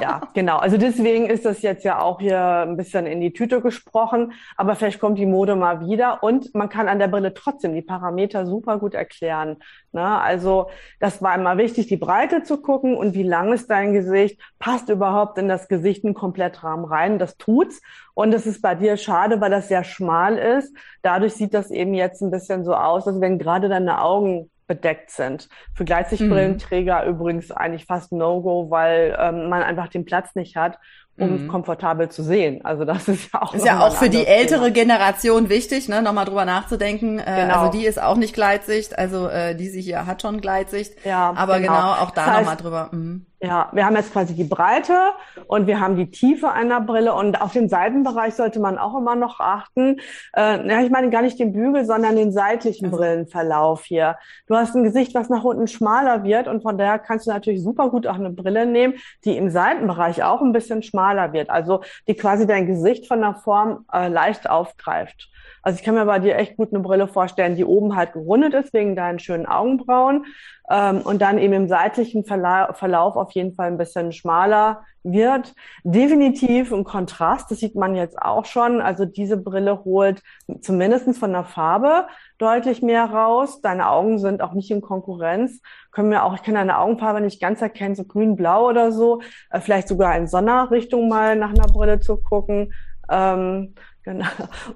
Ja, 0.00 0.20
genau. 0.34 0.58
Also 0.58 0.76
deswegen 0.76 1.26
ist 1.26 1.44
das 1.44 1.62
jetzt 1.62 1.84
ja 1.84 2.00
auch 2.00 2.20
hier 2.20 2.40
ein 2.40 2.76
bisschen 2.76 3.06
in 3.06 3.20
die 3.20 3.32
Tüte 3.32 3.60
gesprochen. 3.60 4.32
Aber 4.56 4.74
vielleicht 4.74 5.00
kommt 5.00 5.18
die 5.18 5.26
Mode 5.26 5.56
mal 5.56 5.86
wieder 5.86 6.22
und 6.22 6.54
man 6.54 6.68
kann 6.68 6.88
an 6.88 6.98
der 6.98 7.08
Brille 7.08 7.34
trotzdem 7.34 7.74
die 7.74 7.82
Parameter 7.82 8.46
super 8.46 8.78
gut 8.78 8.94
erklären. 8.94 9.56
Ne? 9.92 10.20
Also 10.20 10.68
das 11.00 11.22
war 11.22 11.34
immer 11.34 11.58
wichtig, 11.58 11.86
die 11.86 11.96
Breite 11.96 12.42
zu 12.42 12.60
gucken 12.60 12.96
und 12.96 13.14
wie 13.14 13.22
lang 13.22 13.52
ist 13.52 13.70
dein 13.70 13.92
Gesicht, 13.92 14.40
passt 14.58 14.88
überhaupt 14.88 15.38
in 15.38 15.48
das 15.48 15.68
Gesicht 15.68 16.04
ein 16.04 16.14
Komplettrahmen 16.14 16.84
rein. 16.84 17.18
Das 17.18 17.36
tut's. 17.36 17.80
Und 18.14 18.34
es 18.34 18.46
ist 18.46 18.62
bei 18.62 18.74
dir 18.74 18.96
schade, 18.96 19.40
weil 19.40 19.50
das 19.50 19.68
sehr 19.68 19.84
schmal 19.84 20.38
ist. 20.38 20.74
Dadurch 21.02 21.34
sieht 21.34 21.54
das 21.54 21.70
eben 21.70 21.94
jetzt 21.94 22.20
ein 22.20 22.30
bisschen 22.30 22.64
so 22.64 22.74
aus, 22.74 23.06
als 23.06 23.20
wenn 23.20 23.38
gerade 23.38 23.68
deine 23.68 24.02
Augen 24.02 24.50
bedeckt 24.68 25.10
sind. 25.10 25.48
Für 25.74 25.84
Gleitsichtbrillenträger 25.84 27.02
mhm. 27.04 27.10
übrigens 27.10 27.50
eigentlich 27.50 27.86
fast 27.86 28.12
No-Go, 28.12 28.70
weil 28.70 29.16
ähm, 29.18 29.48
man 29.48 29.64
einfach 29.64 29.88
den 29.88 30.04
Platz 30.04 30.36
nicht 30.36 30.54
hat, 30.54 30.78
um 31.18 31.44
mhm. 31.44 31.48
komfortabel 31.48 32.08
zu 32.08 32.22
sehen. 32.22 32.64
Also 32.64 32.84
das 32.84 33.08
ist 33.08 33.32
ja 33.32 33.42
auch 33.42 33.54
ist 33.54 33.64
ja 33.64 33.80
auch 33.80 33.96
für 33.96 34.08
die 34.08 34.26
ältere 34.26 34.72
Thema. 34.72 34.74
Generation 34.74 35.48
wichtig, 35.48 35.88
ne, 35.88 36.02
nochmal 36.02 36.24
drüber 36.24 36.44
nachzudenken. 36.44 37.18
Äh, 37.18 37.42
genau. 37.42 37.60
Also 37.60 37.78
die 37.78 37.86
ist 37.86 38.00
auch 38.00 38.16
nicht 38.16 38.34
Gleitsicht, 38.34 38.98
also 38.98 39.28
äh, 39.28 39.54
diese 39.54 39.78
hier 39.78 40.06
hat 40.06 40.22
schon 40.22 40.40
Gleitsicht. 40.40 41.04
Ja, 41.04 41.32
aber 41.36 41.60
genau, 41.60 41.74
genau 41.74 41.92
auch 41.92 42.10
da 42.10 42.26
das 42.26 42.34
heißt, 42.34 42.40
nochmal 42.40 42.56
drüber. 42.56 42.88
Mhm. 42.92 43.26
Ja, 43.40 43.68
wir 43.72 43.86
haben 43.86 43.94
jetzt 43.94 44.12
quasi 44.12 44.34
die 44.34 44.42
Breite 44.42 44.98
und 45.46 45.68
wir 45.68 45.78
haben 45.78 45.94
die 45.94 46.10
Tiefe 46.10 46.50
einer 46.50 46.80
Brille 46.80 47.14
und 47.14 47.40
auf 47.40 47.52
den 47.52 47.68
Seitenbereich 47.68 48.34
sollte 48.34 48.58
man 48.58 48.78
auch 48.78 48.96
immer 48.98 49.14
noch 49.14 49.38
achten. 49.38 50.00
Äh, 50.36 50.68
ja, 50.68 50.80
ich 50.80 50.90
meine 50.90 51.08
gar 51.10 51.22
nicht 51.22 51.38
den 51.38 51.52
Bügel, 51.52 51.84
sondern 51.84 52.16
den 52.16 52.32
seitlichen 52.32 52.86
also. 52.86 52.96
Brillenverlauf 52.96 53.84
hier. 53.84 54.16
Du 54.48 54.56
hast 54.56 54.74
ein 54.74 54.82
Gesicht, 54.82 55.14
was 55.14 55.28
nach 55.28 55.44
unten 55.44 55.68
schmaler 55.68 56.24
wird 56.24 56.48
und 56.48 56.62
von 56.62 56.78
daher 56.78 56.98
kannst 56.98 57.26
du 57.26 57.30
natürlich 57.30 57.62
super 57.62 57.90
gut 57.90 58.08
auch 58.08 58.16
eine 58.16 58.30
Brille 58.30 58.66
nehmen, 58.66 58.94
die 59.24 59.36
im 59.36 59.50
Seitenbereich 59.50 60.24
auch 60.24 60.40
ein 60.40 60.52
bisschen 60.52 60.82
schmaler 60.82 61.07
wird, 61.32 61.50
also 61.50 61.82
die 62.06 62.14
quasi 62.14 62.46
dein 62.46 62.66
Gesicht 62.66 63.06
von 63.06 63.20
der 63.20 63.34
Form 63.34 63.84
äh, 63.92 64.08
leicht 64.08 64.48
aufgreift. 64.48 65.28
Also 65.68 65.80
ich 65.80 65.84
kann 65.84 65.96
mir 65.96 66.06
bei 66.06 66.18
dir 66.18 66.34
echt 66.36 66.56
gut 66.56 66.72
eine 66.72 66.80
Brille 66.80 67.06
vorstellen, 67.08 67.54
die 67.54 67.64
oben 67.66 67.94
halt 67.94 68.14
gerundet 68.14 68.54
ist 68.54 68.72
wegen 68.72 68.96
deinen 68.96 69.18
schönen 69.18 69.44
Augenbrauen 69.44 70.24
ähm, 70.70 71.02
und 71.02 71.20
dann 71.20 71.36
eben 71.36 71.52
im 71.52 71.68
seitlichen 71.68 72.24
Verla 72.24 72.72
Verlauf 72.72 73.16
auf 73.16 73.32
jeden 73.32 73.52
Fall 73.52 73.66
ein 73.66 73.76
bisschen 73.76 74.12
schmaler 74.12 74.86
wird. 75.02 75.54
Definitiv 75.84 76.72
ein 76.72 76.84
Kontrast, 76.84 77.50
das 77.50 77.58
sieht 77.58 77.74
man 77.74 77.94
jetzt 77.94 78.18
auch 78.18 78.46
schon. 78.46 78.80
Also 78.80 79.04
diese 79.04 79.36
Brille 79.36 79.84
holt 79.84 80.22
zumindestens 80.62 81.18
von 81.18 81.32
der 81.32 81.44
Farbe 81.44 82.06
deutlich 82.38 82.80
mehr 82.80 83.04
raus. 83.04 83.60
Deine 83.60 83.90
Augen 83.90 84.18
sind 84.18 84.40
auch 84.40 84.54
nicht 84.54 84.70
in 84.70 84.80
Konkurrenz. 84.80 85.60
Können 85.92 86.10
wir 86.10 86.24
auch, 86.24 86.34
ich 86.34 86.42
kann 86.42 86.54
deine 86.54 86.78
Augenfarbe 86.78 87.20
nicht 87.20 87.42
ganz 87.42 87.60
erkennen, 87.60 87.94
so 87.94 88.04
grün-blau 88.04 88.70
oder 88.70 88.90
so. 88.90 89.20
Äh, 89.50 89.60
vielleicht 89.60 89.88
sogar 89.88 90.16
in 90.16 90.28
Sonderrichtung 90.28 91.10
mal 91.10 91.36
nach 91.36 91.50
einer 91.50 91.66
Brille 91.66 92.00
zu 92.00 92.16
gucken. 92.16 92.72
Ähm, 93.10 93.74
Genau. 94.08 94.24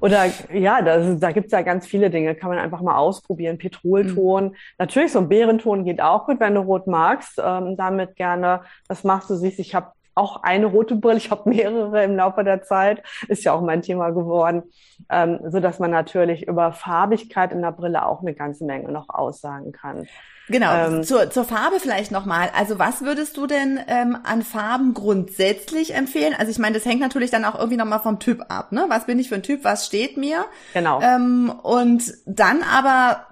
Oder 0.02 0.26
ja, 0.52 0.82
das, 0.82 1.18
da 1.18 1.32
gibt's 1.32 1.52
ja 1.52 1.62
ganz 1.62 1.86
viele 1.86 2.10
Dinge, 2.10 2.34
kann 2.34 2.50
man 2.50 2.58
einfach 2.58 2.82
mal 2.82 2.96
ausprobieren. 2.96 3.56
Petrolton. 3.56 4.48
Mhm. 4.48 4.54
Natürlich, 4.76 5.10
so 5.10 5.20
ein 5.20 5.30
Bärenton 5.30 5.84
geht 5.86 6.02
auch 6.02 6.26
gut, 6.26 6.38
wenn 6.38 6.54
du 6.54 6.60
rot 6.60 6.86
magst. 6.86 7.40
Ähm, 7.42 7.74
damit 7.78 8.14
gerne, 8.16 8.60
das 8.88 9.04
machst 9.04 9.30
du, 9.30 9.36
siehst, 9.36 9.58
ich 9.58 9.74
habe 9.74 9.92
auch 10.14 10.42
eine 10.42 10.66
rote 10.66 10.96
Brille, 10.96 11.18
ich 11.18 11.30
habe 11.30 11.48
mehrere 11.48 12.04
im 12.04 12.16
Laufe 12.16 12.44
der 12.44 12.62
Zeit, 12.62 13.02
ist 13.28 13.44
ja 13.44 13.52
auch 13.52 13.62
mein 13.62 13.82
Thema 13.82 14.10
geworden, 14.10 14.62
ähm, 15.10 15.40
so 15.48 15.60
dass 15.60 15.78
man 15.78 15.90
natürlich 15.90 16.46
über 16.46 16.72
Farbigkeit 16.72 17.52
in 17.52 17.62
der 17.62 17.72
Brille 17.72 18.04
auch 18.04 18.20
eine 18.20 18.34
ganze 18.34 18.64
Menge 18.64 18.90
noch 18.92 19.08
aussagen 19.08 19.72
kann. 19.72 20.06
Genau, 20.48 20.74
ähm, 20.74 21.04
zur, 21.04 21.30
zur 21.30 21.44
Farbe 21.44 21.78
vielleicht 21.78 22.10
nochmal. 22.10 22.50
Also 22.56 22.78
was 22.78 23.02
würdest 23.02 23.36
du 23.36 23.46
denn 23.46 23.78
ähm, 23.86 24.18
an 24.24 24.42
Farben 24.42 24.92
grundsätzlich 24.92 25.94
empfehlen? 25.94 26.34
Also 26.36 26.50
ich 26.50 26.58
meine, 26.58 26.74
das 26.74 26.84
hängt 26.84 27.00
natürlich 27.00 27.30
dann 27.30 27.44
auch 27.44 27.54
irgendwie 27.54 27.76
nochmal 27.76 28.00
vom 28.00 28.18
Typ 28.18 28.42
ab. 28.48 28.72
Ne? 28.72 28.84
Was 28.88 29.06
bin 29.06 29.18
ich 29.18 29.28
für 29.28 29.36
ein 29.36 29.42
Typ? 29.42 29.64
Was 29.64 29.86
steht 29.86 30.16
mir? 30.16 30.44
Genau. 30.74 31.00
Ähm, 31.00 31.52
und 31.62 32.12
dann 32.26 32.62
aber, 32.62 33.26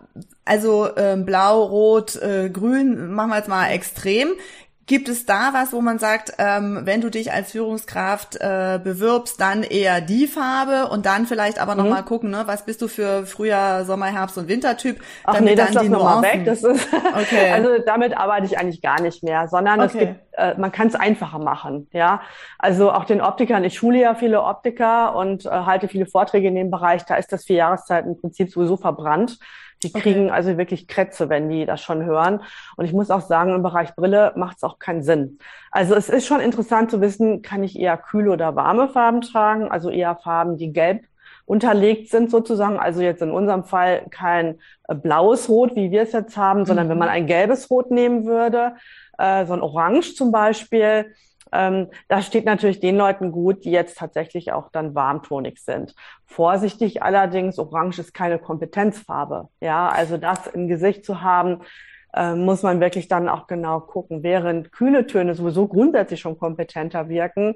also 0.44 0.88
ähm, 0.96 1.26
blau, 1.26 1.64
rot, 1.64 2.16
äh, 2.16 2.48
grün, 2.48 3.12
machen 3.12 3.30
wir 3.30 3.36
jetzt 3.38 3.48
mal 3.48 3.66
extrem. 3.70 4.28
Gibt 4.90 5.08
es 5.08 5.24
da 5.24 5.50
was, 5.52 5.72
wo 5.72 5.80
man 5.80 6.00
sagt, 6.00 6.32
ähm, 6.38 6.80
wenn 6.82 7.00
du 7.00 7.10
dich 7.10 7.32
als 7.32 7.52
Führungskraft 7.52 8.34
äh, 8.40 8.80
bewirbst, 8.82 9.40
dann 9.40 9.62
eher 9.62 10.00
die 10.00 10.26
Farbe 10.26 10.90
und 10.90 11.06
dann 11.06 11.26
vielleicht 11.26 11.60
aber 11.60 11.76
mhm. 11.76 11.82
nochmal 11.82 12.02
gucken, 12.02 12.30
ne, 12.30 12.42
was 12.46 12.64
bist 12.64 12.82
du 12.82 12.88
für 12.88 13.24
Frühjahr, 13.24 13.84
Sommer, 13.84 14.06
Herbst 14.06 14.36
und 14.36 14.48
Wintertyp? 14.48 15.00
Ach 15.22 15.38
nee, 15.38 15.54
das 15.54 15.74
lass 15.74 15.88
nochmal 15.88 16.22
weg. 16.22 16.44
Das 16.44 16.64
ist, 16.64 16.88
okay. 17.14 17.52
Also 17.54 17.68
damit 17.86 18.16
arbeite 18.16 18.46
ich 18.46 18.58
eigentlich 18.58 18.82
gar 18.82 19.00
nicht 19.00 19.22
mehr, 19.22 19.46
sondern 19.46 19.80
okay. 19.80 19.86
es 19.86 19.92
gibt, 19.92 20.14
äh, 20.32 20.54
man 20.58 20.72
kann 20.72 20.88
es 20.88 20.96
einfacher 20.96 21.38
machen. 21.38 21.86
Ja, 21.92 22.22
Also 22.58 22.90
auch 22.90 23.04
den 23.04 23.20
Optikern, 23.20 23.62
ich 23.62 23.76
schule 23.76 24.00
ja 24.00 24.16
viele 24.16 24.42
Optiker 24.42 25.14
und 25.14 25.46
äh, 25.46 25.50
halte 25.50 25.86
viele 25.86 26.06
Vorträge 26.06 26.48
in 26.48 26.56
dem 26.56 26.72
Bereich, 26.72 27.04
da 27.04 27.14
ist 27.14 27.30
das 27.30 27.44
vier 27.44 27.58
Jahreszeit 27.58 28.06
im 28.06 28.20
Prinzip 28.20 28.50
sowieso 28.50 28.76
verbrannt. 28.76 29.38
Die 29.82 29.92
kriegen 29.92 30.26
okay. 30.26 30.30
also 30.30 30.58
wirklich 30.58 30.88
Krätze, 30.88 31.28
wenn 31.28 31.48
die 31.48 31.64
das 31.64 31.80
schon 31.80 32.04
hören. 32.04 32.42
Und 32.76 32.84
ich 32.84 32.92
muss 32.92 33.10
auch 33.10 33.22
sagen, 33.22 33.54
im 33.54 33.62
Bereich 33.62 33.94
Brille 33.94 34.32
macht 34.36 34.58
es 34.58 34.62
auch 34.62 34.78
keinen 34.78 35.02
Sinn. 35.02 35.38
Also 35.70 35.94
es 35.94 36.08
ist 36.08 36.26
schon 36.26 36.40
interessant 36.40 36.90
zu 36.90 37.00
wissen, 37.00 37.42
kann 37.42 37.62
ich 37.62 37.78
eher 37.78 37.96
kühle 37.96 38.30
oder 38.30 38.56
warme 38.56 38.88
Farben 38.88 39.22
tragen, 39.22 39.70
also 39.70 39.90
eher 39.90 40.16
Farben, 40.16 40.56
die 40.58 40.72
gelb 40.72 41.04
unterlegt 41.46 42.10
sind 42.10 42.30
sozusagen. 42.30 42.78
Also 42.78 43.02
jetzt 43.02 43.22
in 43.22 43.32
unserem 43.32 43.64
Fall 43.64 44.06
kein 44.10 44.60
äh, 44.88 44.94
blaues 44.94 45.48
Rot, 45.48 45.74
wie 45.74 45.90
wir 45.90 46.02
es 46.02 46.12
jetzt 46.12 46.36
haben, 46.36 46.64
sondern 46.64 46.86
mhm. 46.86 46.90
wenn 46.90 46.98
man 46.98 47.08
ein 47.08 47.26
gelbes 47.26 47.70
Rot 47.70 47.90
nehmen 47.90 48.24
würde, 48.24 48.76
äh, 49.18 49.44
so 49.46 49.54
ein 49.54 49.60
Orange 49.60 50.14
zum 50.14 50.30
Beispiel, 50.30 51.12
ähm, 51.52 51.88
das 52.08 52.26
steht 52.26 52.44
natürlich 52.44 52.80
den 52.80 52.96
Leuten 52.96 53.32
gut, 53.32 53.64
die 53.64 53.70
jetzt 53.70 53.98
tatsächlich 53.98 54.52
auch 54.52 54.70
dann 54.70 54.94
warmtonig 54.94 55.60
sind. 55.60 55.94
Vorsichtig 56.24 57.02
allerdings, 57.02 57.58
Orange 57.58 57.98
ist 57.98 58.14
keine 58.14 58.38
Kompetenzfarbe. 58.38 59.48
Ja, 59.60 59.88
also 59.88 60.16
das 60.16 60.46
im 60.46 60.68
Gesicht 60.68 61.04
zu 61.04 61.22
haben, 61.22 61.62
äh, 62.12 62.34
muss 62.34 62.62
man 62.62 62.80
wirklich 62.80 63.08
dann 63.08 63.28
auch 63.28 63.46
genau 63.46 63.80
gucken, 63.80 64.22
während 64.22 64.72
kühle 64.72 65.06
Töne 65.06 65.34
sowieso 65.34 65.68
grundsätzlich 65.68 66.20
schon 66.20 66.38
kompetenter 66.38 67.08
wirken. 67.08 67.54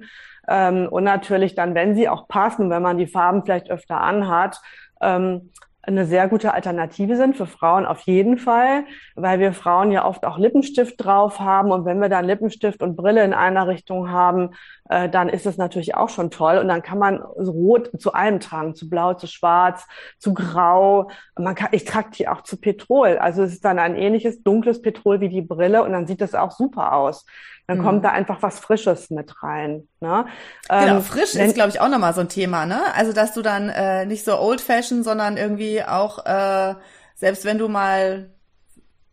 Ähm, 0.48 0.88
und 0.90 1.04
natürlich 1.04 1.54
dann, 1.54 1.74
wenn 1.74 1.94
sie 1.94 2.08
auch 2.08 2.28
passen, 2.28 2.70
wenn 2.70 2.82
man 2.82 2.98
die 2.98 3.06
Farben 3.06 3.44
vielleicht 3.44 3.70
öfter 3.70 4.00
anhat, 4.00 4.60
ähm, 5.00 5.50
eine 5.86 6.06
sehr 6.06 6.28
gute 6.28 6.54
Alternative 6.54 7.16
sind 7.16 7.36
für 7.36 7.46
Frauen 7.46 7.86
auf 7.86 8.00
jeden 8.02 8.38
Fall, 8.38 8.84
weil 9.14 9.38
wir 9.38 9.52
Frauen 9.52 9.90
ja 9.90 10.04
oft 10.04 10.24
auch 10.24 10.38
Lippenstift 10.38 11.02
drauf 11.02 11.40
haben 11.40 11.70
und 11.70 11.84
wenn 11.84 12.00
wir 12.00 12.08
dann 12.08 12.24
Lippenstift 12.24 12.82
und 12.82 12.96
Brille 12.96 13.24
in 13.24 13.34
einer 13.34 13.68
Richtung 13.68 14.10
haben, 14.10 14.50
äh, 14.88 15.08
dann 15.08 15.28
ist 15.28 15.46
es 15.46 15.56
natürlich 15.56 15.94
auch 15.94 16.08
schon 16.08 16.30
toll 16.30 16.58
und 16.58 16.68
dann 16.68 16.82
kann 16.82 16.98
man 16.98 17.18
rot 17.18 17.90
zu 17.98 18.12
allem 18.12 18.40
tragen, 18.40 18.74
zu 18.74 18.88
blau, 18.88 19.14
zu 19.14 19.26
schwarz, 19.26 19.86
zu 20.18 20.34
grau. 20.34 21.10
Man 21.38 21.54
kann, 21.54 21.68
ich 21.72 21.84
trage 21.84 22.10
die 22.10 22.28
auch 22.28 22.42
zu 22.42 22.60
Petrol, 22.60 23.18
also 23.18 23.42
es 23.42 23.52
ist 23.52 23.64
dann 23.64 23.78
ein 23.78 23.96
ähnliches 23.96 24.42
dunkles 24.42 24.82
Petrol 24.82 25.20
wie 25.20 25.28
die 25.28 25.42
Brille 25.42 25.82
und 25.82 25.92
dann 25.92 26.06
sieht 26.06 26.20
das 26.20 26.34
auch 26.34 26.50
super 26.50 26.92
aus. 26.94 27.26
Dann 27.66 27.78
mhm. 27.78 27.82
kommt 27.82 28.04
da 28.04 28.10
einfach 28.10 28.42
was 28.42 28.58
Frisches 28.58 29.10
mit 29.10 29.42
rein. 29.42 29.88
Ne? 30.00 30.26
Genau, 30.68 30.96
ähm, 30.96 31.02
frisch 31.02 31.34
ist, 31.34 31.54
glaube 31.54 31.70
ich, 31.70 31.80
auch 31.80 31.88
nochmal 31.88 32.12
so 32.12 32.20
ein 32.20 32.28
Thema, 32.28 32.66
ne? 32.66 32.80
Also, 32.94 33.12
dass 33.12 33.32
du 33.32 33.42
dann 33.42 33.70
äh, 33.70 34.04
nicht 34.04 34.24
so 34.24 34.38
old 34.38 34.60
fashion, 34.60 35.02
sondern 35.02 35.36
irgendwie 35.36 35.82
auch, 35.82 36.24
äh, 36.26 36.74
selbst 37.14 37.44
wenn 37.44 37.58
du 37.58 37.68
mal 37.68 38.30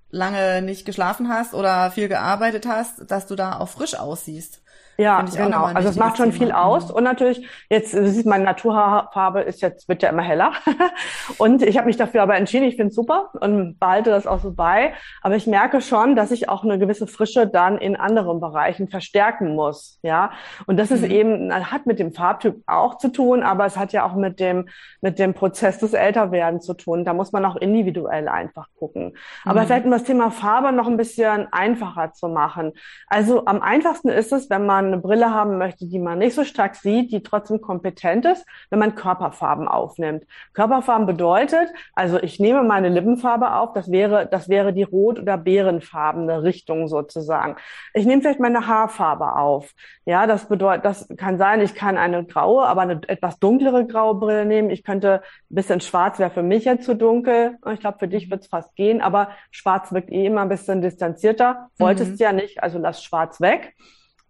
lange 0.09 0.61
nicht 0.61 0.85
geschlafen 0.85 1.29
hast 1.29 1.53
oder 1.53 1.91
viel 1.91 2.09
gearbeitet 2.09 2.67
hast, 2.67 3.09
dass 3.09 3.27
du 3.27 3.35
da 3.35 3.59
auch 3.59 3.69
frisch 3.69 3.95
aussiehst. 3.95 4.60
Ja, 4.97 5.21
genau. 5.21 5.65
Also 5.65 5.89
es 5.89 5.95
macht 5.95 6.17
schon 6.17 6.31
viel 6.31 6.51
aus. 6.51 6.91
Und 6.91 7.03
natürlich, 7.03 7.47
jetzt 7.69 7.93
du 7.93 8.07
siehst, 8.07 8.25
meine 8.25 8.43
Naturfarbe 8.43 9.41
ist 9.41 9.61
jetzt, 9.61 9.87
wird 9.89 10.03
ja 10.03 10.09
immer 10.09 10.21
heller. 10.21 10.51
und 11.37 11.63
ich 11.63 11.77
habe 11.77 11.87
mich 11.87 11.97
dafür 11.97 12.21
aber 12.21 12.35
entschieden, 12.35 12.65
ich 12.65 12.75
finde 12.75 12.89
es 12.89 12.95
super 12.95 13.29
und 13.39 13.79
behalte 13.79 14.09
das 14.09 14.27
auch 14.27 14.39
so 14.39 14.53
bei. 14.53 14.93
Aber 15.21 15.35
ich 15.35 15.47
merke 15.47 15.81
schon, 15.81 16.15
dass 16.15 16.31
ich 16.31 16.49
auch 16.49 16.63
eine 16.63 16.77
gewisse 16.77 17.07
Frische 17.07 17.47
dann 17.47 17.77
in 17.77 17.95
anderen 17.95 18.39
Bereichen 18.39 18.89
verstärken 18.89 19.55
muss. 19.55 19.99
Ja. 20.03 20.31
Und 20.67 20.77
das 20.77 20.91
ist 20.91 21.03
mhm. 21.03 21.11
eben, 21.11 21.71
hat 21.71 21.85
mit 21.85 21.99
dem 21.99 22.13
Farbtyp 22.13 22.61
auch 22.67 22.97
zu 22.97 23.09
tun, 23.09 23.43
aber 23.43 23.65
es 23.65 23.77
hat 23.77 23.93
ja 23.93 24.05
auch 24.05 24.15
mit 24.15 24.39
dem, 24.39 24.69
mit 25.01 25.19
dem 25.19 25.33
Prozess 25.33 25.79
des 25.79 25.93
Älterwerdens 25.93 26.65
zu 26.65 26.73
tun. 26.73 27.05
Da 27.05 27.13
muss 27.13 27.31
man 27.31 27.45
auch 27.45 27.55
individuell 27.55 28.27
einfach 28.27 28.67
gucken. 28.77 29.15
Aber 29.45 29.61
mhm. 29.61 29.65
vielleicht 29.65 29.85
um 29.85 29.91
das 29.91 30.03
Thema 30.03 30.31
Farbe 30.31 30.71
noch 30.71 30.87
ein 30.87 30.97
bisschen 30.97 31.47
einfacher 31.51 32.13
zu 32.13 32.27
machen. 32.27 32.73
Also 33.07 33.45
am 33.45 33.61
einfachsten 33.61 34.09
ist 34.09 34.31
es, 34.31 34.49
wenn 34.49 34.65
man 34.65 34.80
man 34.85 34.93
eine 34.93 35.01
Brille 35.01 35.33
haben 35.33 35.57
möchte, 35.57 35.87
die 35.87 35.99
man 35.99 36.19
nicht 36.19 36.35
so 36.35 36.43
stark 36.43 36.75
sieht, 36.75 37.11
die 37.11 37.23
trotzdem 37.23 37.61
kompetent 37.61 38.25
ist, 38.25 38.45
wenn 38.69 38.79
man 38.79 38.95
Körperfarben 38.95 39.67
aufnimmt. 39.67 40.25
Körperfarben 40.53 41.05
bedeutet, 41.05 41.69
also 41.93 42.21
ich 42.21 42.39
nehme 42.39 42.63
meine 42.63 42.89
Lippenfarbe 42.89 43.55
auf, 43.55 43.73
das 43.73 43.91
wäre, 43.91 44.27
das 44.27 44.49
wäre 44.49 44.73
die 44.73 44.83
rot- 44.83 45.19
oder 45.19 45.37
beerenfarbene 45.37 46.43
Richtung 46.43 46.87
sozusagen. 46.87 47.55
Ich 47.93 48.05
nehme 48.05 48.21
vielleicht 48.21 48.39
meine 48.39 48.67
Haarfarbe 48.67 49.35
auf. 49.35 49.71
Ja, 50.05 50.27
das 50.27 50.47
bedeutet, 50.47 50.85
das 50.85 51.07
kann 51.17 51.37
sein, 51.37 51.61
ich 51.61 51.75
kann 51.75 51.97
eine 51.97 52.25
graue, 52.25 52.65
aber 52.65 52.81
eine 52.81 53.01
etwas 53.07 53.39
dunklere 53.39 53.85
graue 53.85 54.15
Brille 54.15 54.45
nehmen. 54.45 54.69
Ich 54.69 54.83
könnte 54.83 55.21
ein 55.51 55.55
bisschen 55.55 55.81
schwarz 55.81 56.19
wäre 56.19 56.31
für 56.31 56.43
mich 56.43 56.65
jetzt 56.65 56.85
zu 56.85 56.95
dunkel. 56.95 57.57
Ich 57.73 57.79
glaube, 57.79 57.99
für 57.99 58.07
dich 58.07 58.29
wird 58.31 58.41
es 58.41 58.47
fast 58.47 58.75
gehen, 58.75 59.01
aber 59.01 59.29
schwarz 59.51 59.91
wirkt 59.91 60.11
eh 60.11 60.25
immer 60.25 60.41
ein 60.41 60.49
bisschen 60.49 60.81
distanzierter. 60.81 61.69
Wolltest 61.77 62.13
mhm. 62.13 62.17
ja 62.17 62.31
nicht, 62.31 62.63
also 62.63 62.79
lass 62.79 63.03
schwarz 63.03 63.41
weg. 63.41 63.75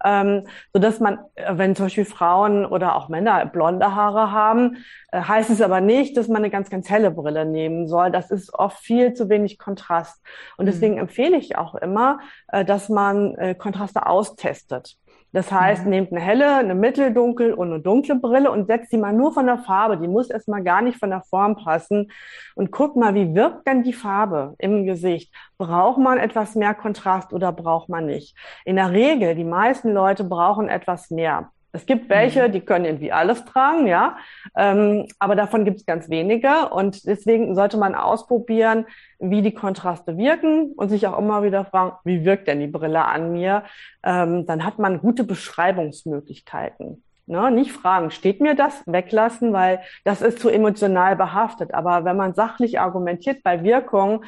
Ähm, 0.04 0.44
so 0.72 0.80
dass 0.80 1.00
man, 1.00 1.18
äh, 1.34 1.52
wenn 1.56 1.76
zum 1.76 1.86
Beispiel 1.86 2.04
Frauen 2.04 2.66
oder 2.66 2.96
auch 2.96 3.08
Männer 3.08 3.46
blonde 3.46 3.94
Haare 3.94 4.32
haben, 4.32 4.78
äh, 5.10 5.20
heißt 5.20 5.50
es 5.50 5.60
aber 5.60 5.80
nicht, 5.80 6.16
dass 6.16 6.28
man 6.28 6.38
eine 6.38 6.50
ganz, 6.50 6.70
ganz 6.70 6.90
helle 6.90 7.10
Brille 7.10 7.44
nehmen 7.44 7.86
soll. 7.86 8.10
Das 8.10 8.30
ist 8.30 8.54
oft 8.54 8.78
viel 8.78 9.14
zu 9.14 9.28
wenig 9.28 9.58
Kontrast. 9.58 10.22
Und 10.56 10.64
mhm. 10.64 10.70
deswegen 10.70 10.94
mhm. 10.94 11.00
empfehle 11.00 11.36
ich 11.36 11.56
auch 11.56 11.74
immer, 11.74 12.18
äh, 12.48 12.64
dass 12.64 12.88
man 12.88 13.34
äh, 13.36 13.54
Kontraste 13.54 14.06
austestet. 14.06 14.96
Das 15.32 15.50
heißt, 15.50 15.84
mhm. 15.84 15.90
nehmt 15.90 16.12
eine 16.12 16.20
helle, 16.20 16.56
eine 16.56 16.74
mitteldunkel 16.74 17.54
und 17.54 17.72
eine 17.72 17.80
dunkle 17.80 18.16
Brille 18.16 18.50
und 18.50 18.66
setzt 18.66 18.90
sie 18.90 18.98
mal 18.98 19.12
nur 19.12 19.32
von 19.32 19.46
der 19.46 19.58
Farbe. 19.58 19.96
Die 19.96 20.08
muss 20.08 20.30
erstmal 20.30 20.62
gar 20.62 20.82
nicht 20.82 20.98
von 20.98 21.10
der 21.10 21.22
Form 21.22 21.56
passen. 21.56 22.12
Und 22.54 22.70
guckt 22.70 22.96
mal, 22.96 23.14
wie 23.14 23.34
wirkt 23.34 23.66
denn 23.66 23.82
die 23.82 23.94
Farbe 23.94 24.54
im 24.58 24.84
Gesicht? 24.84 25.34
Braucht 25.56 25.98
man 25.98 26.18
etwas 26.18 26.54
mehr 26.54 26.74
Kontrast 26.74 27.32
oder 27.32 27.52
braucht 27.52 27.88
man 27.88 28.06
nicht? 28.06 28.36
In 28.64 28.76
der 28.76 28.92
Regel, 28.92 29.34
die 29.34 29.44
meisten 29.44 29.92
Leute 29.92 30.24
brauchen 30.24 30.68
etwas 30.68 31.10
mehr. 31.10 31.50
Es 31.72 31.86
gibt 31.86 32.10
welche, 32.10 32.48
mhm. 32.48 32.52
die 32.52 32.60
können 32.60 32.84
irgendwie 32.84 33.12
alles 33.12 33.44
tragen, 33.46 33.86
ja, 33.86 34.18
ähm, 34.54 35.06
aber 35.18 35.34
davon 35.34 35.64
gibt 35.64 35.78
es 35.78 35.86
ganz 35.86 36.10
wenige 36.10 36.68
und 36.68 37.06
deswegen 37.06 37.54
sollte 37.54 37.78
man 37.78 37.94
ausprobieren, 37.94 38.86
wie 39.18 39.40
die 39.40 39.54
Kontraste 39.54 40.18
wirken 40.18 40.72
und 40.76 40.90
sich 40.90 41.06
auch 41.06 41.18
immer 41.18 41.42
wieder 41.42 41.64
fragen, 41.64 41.96
wie 42.04 42.24
wirkt 42.24 42.46
denn 42.48 42.60
die 42.60 42.66
Brille 42.66 43.04
an 43.06 43.32
mir? 43.32 43.64
Ähm, 44.04 44.44
dann 44.46 44.64
hat 44.64 44.78
man 44.78 45.00
gute 45.00 45.24
Beschreibungsmöglichkeiten. 45.24 47.02
Ne? 47.26 47.50
Nicht 47.50 47.72
fragen, 47.72 48.10
steht 48.10 48.40
mir 48.40 48.54
das? 48.54 48.82
Weglassen, 48.86 49.52
weil 49.52 49.80
das 50.04 50.22
ist 50.22 50.40
zu 50.40 50.48
emotional 50.48 51.16
behaftet. 51.16 51.72
Aber 51.72 52.04
wenn 52.04 52.16
man 52.16 52.34
sachlich 52.34 52.80
argumentiert 52.80 53.42
bei 53.42 53.62
Wirkung, 53.62 54.24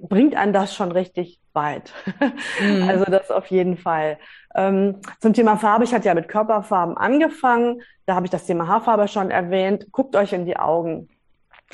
bringt 0.00 0.36
einen 0.36 0.52
das 0.52 0.74
schon 0.74 0.92
richtig 0.92 1.40
weit. 1.52 1.92
Mhm. 2.60 2.82
Also 2.88 3.04
das 3.04 3.30
auf 3.30 3.46
jeden 3.46 3.76
Fall. 3.76 4.18
Ähm, 4.54 5.00
zum 5.20 5.32
Thema 5.32 5.56
Farbe, 5.56 5.84
ich 5.84 5.94
hatte 5.94 6.08
ja 6.08 6.14
mit 6.14 6.28
Körperfarben 6.28 6.96
angefangen. 6.96 7.82
Da 8.06 8.14
habe 8.14 8.26
ich 8.26 8.30
das 8.30 8.46
Thema 8.46 8.66
Haarfarbe 8.66 9.08
schon 9.08 9.30
erwähnt. 9.30 9.86
Guckt 9.92 10.16
euch 10.16 10.32
in 10.32 10.46
die 10.46 10.56
Augen. 10.56 11.08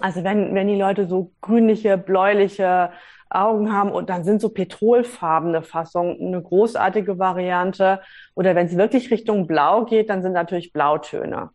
Also 0.00 0.22
wenn, 0.22 0.54
wenn 0.54 0.68
die 0.68 0.78
Leute 0.78 1.06
so 1.06 1.32
grünliche, 1.40 1.98
bläuliche 1.98 2.90
Augen 3.30 3.72
haben 3.72 3.90
und 3.90 4.10
dann 4.10 4.24
sind 4.24 4.40
so 4.40 4.48
petrolfarbene 4.48 5.62
Fassungen 5.62 6.18
eine 6.20 6.42
großartige 6.42 7.18
Variante. 7.18 8.00
Oder 8.34 8.54
wenn 8.54 8.66
es 8.66 8.76
wirklich 8.76 9.10
Richtung 9.10 9.46
Blau 9.46 9.84
geht, 9.84 10.10
dann 10.10 10.22
sind 10.22 10.32
natürlich 10.32 10.72
Blautöne. 10.72 11.50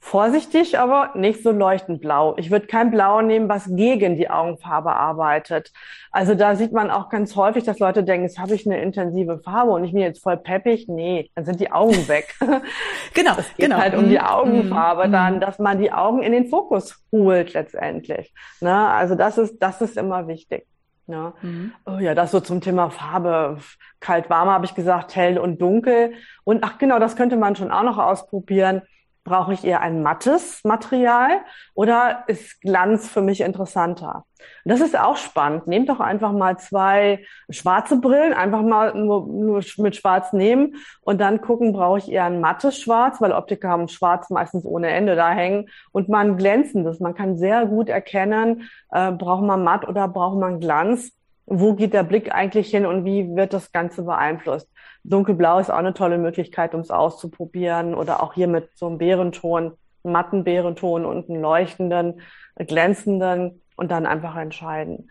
Vorsichtig, 0.00 0.78
aber 0.78 1.10
nicht 1.16 1.42
so 1.42 1.50
leuchtend 1.50 2.00
blau. 2.00 2.34
Ich 2.38 2.50
würde 2.52 2.66
kein 2.66 2.92
Blau 2.92 3.20
nehmen, 3.20 3.48
was 3.48 3.66
gegen 3.68 4.16
die 4.16 4.30
Augenfarbe 4.30 4.94
arbeitet. 4.94 5.72
Also 6.12 6.34
da 6.34 6.54
sieht 6.54 6.72
man 6.72 6.90
auch 6.90 7.10
ganz 7.10 7.34
häufig, 7.34 7.64
dass 7.64 7.80
Leute 7.80 8.04
denken, 8.04 8.26
jetzt 8.26 8.38
habe 8.38 8.54
ich 8.54 8.64
eine 8.64 8.80
intensive 8.80 9.40
Farbe 9.40 9.72
und 9.72 9.84
ich 9.84 9.92
bin 9.92 10.00
jetzt 10.00 10.22
voll 10.22 10.36
peppig. 10.36 10.86
Nee, 10.88 11.30
dann 11.34 11.44
sind 11.44 11.58
die 11.60 11.72
Augen 11.72 12.06
weg. 12.08 12.34
genau, 13.12 13.32
es 13.38 13.48
geht 13.56 13.66
genau. 13.66 13.78
halt 13.78 13.94
um 13.96 14.08
die 14.08 14.18
mhm. 14.18 14.24
Augenfarbe 14.24 15.08
mm, 15.08 15.12
dann, 15.12 15.40
dass 15.40 15.58
man 15.58 15.78
die 15.78 15.92
Augen 15.92 16.22
in 16.22 16.32
den 16.32 16.48
Fokus 16.48 17.04
holt 17.12 17.52
letztendlich. 17.52 18.32
Ne? 18.60 18.74
Also 18.74 19.16
das 19.16 19.36
ist, 19.36 19.58
das 19.58 19.82
ist 19.82 19.96
immer 19.96 20.28
wichtig. 20.28 20.66
Ja. 21.08 21.32
Mhm. 21.40 21.72
Oh 21.86 21.98
ja, 21.98 22.14
das 22.14 22.30
so 22.30 22.40
zum 22.40 22.60
Thema 22.60 22.90
Farbe. 22.90 23.58
Kalt, 23.98 24.28
warm 24.30 24.48
habe 24.48 24.66
ich 24.66 24.74
gesagt, 24.74 25.16
hell 25.16 25.38
und 25.38 25.60
dunkel. 25.60 26.12
Und 26.44 26.62
ach 26.62 26.78
genau, 26.78 26.98
das 26.98 27.16
könnte 27.16 27.36
man 27.36 27.56
schon 27.56 27.72
auch 27.72 27.82
noch 27.82 27.98
ausprobieren. 27.98 28.82
Brauche 29.28 29.52
ich 29.52 29.62
eher 29.62 29.82
ein 29.82 30.02
mattes 30.02 30.64
Material 30.64 31.28
oder 31.74 32.24
ist 32.28 32.62
Glanz 32.62 33.10
für 33.10 33.20
mich 33.20 33.42
interessanter? 33.42 34.24
Das 34.64 34.80
ist 34.80 34.98
auch 34.98 35.18
spannend. 35.18 35.66
Nehmt 35.66 35.90
doch 35.90 36.00
einfach 36.00 36.32
mal 36.32 36.56
zwei 36.56 37.26
schwarze 37.50 38.00
Brillen, 38.00 38.32
einfach 38.32 38.62
mal 38.62 38.94
nur, 38.94 39.26
nur 39.26 39.62
mit 39.76 39.96
Schwarz 39.96 40.32
nehmen 40.32 40.76
und 41.02 41.20
dann 41.20 41.42
gucken, 41.42 41.74
brauche 41.74 41.98
ich 41.98 42.10
eher 42.10 42.24
ein 42.24 42.40
mattes 42.40 42.80
Schwarz, 42.80 43.20
weil 43.20 43.32
Optiker 43.32 43.68
haben 43.68 43.88
Schwarz 43.88 44.30
meistens 44.30 44.64
ohne 44.64 44.88
Ende 44.88 45.14
da 45.14 45.28
hängen 45.28 45.68
und 45.92 46.08
mal 46.08 46.24
ein 46.24 46.38
glänzendes. 46.38 46.98
Man 46.98 47.14
kann 47.14 47.36
sehr 47.36 47.66
gut 47.66 47.90
erkennen, 47.90 48.70
äh, 48.92 49.12
braucht 49.12 49.44
man 49.44 49.62
matt 49.62 49.86
oder 49.86 50.08
braucht 50.08 50.38
man 50.38 50.58
Glanz 50.58 51.12
wo 51.50 51.74
geht 51.74 51.94
der 51.94 52.02
Blick 52.02 52.34
eigentlich 52.34 52.70
hin 52.70 52.86
und 52.86 53.04
wie 53.04 53.34
wird 53.34 53.52
das 53.52 53.72
Ganze 53.72 54.02
beeinflusst. 54.02 54.70
Dunkelblau 55.04 55.58
ist 55.58 55.70
auch 55.70 55.78
eine 55.78 55.94
tolle 55.94 56.18
Möglichkeit, 56.18 56.74
um 56.74 56.80
es 56.80 56.90
auszuprobieren 56.90 57.94
oder 57.94 58.22
auch 58.22 58.34
hier 58.34 58.48
mit 58.48 58.70
so 58.76 58.86
einem 58.86 58.98
Bärenton, 58.98 59.72
matten 60.02 60.44
Bärenton 60.44 61.06
und 61.06 61.30
einem 61.30 61.40
leuchtenden, 61.40 62.20
glänzenden 62.56 63.62
und 63.76 63.90
dann 63.90 64.06
einfach 64.06 64.36
entscheiden. 64.36 65.10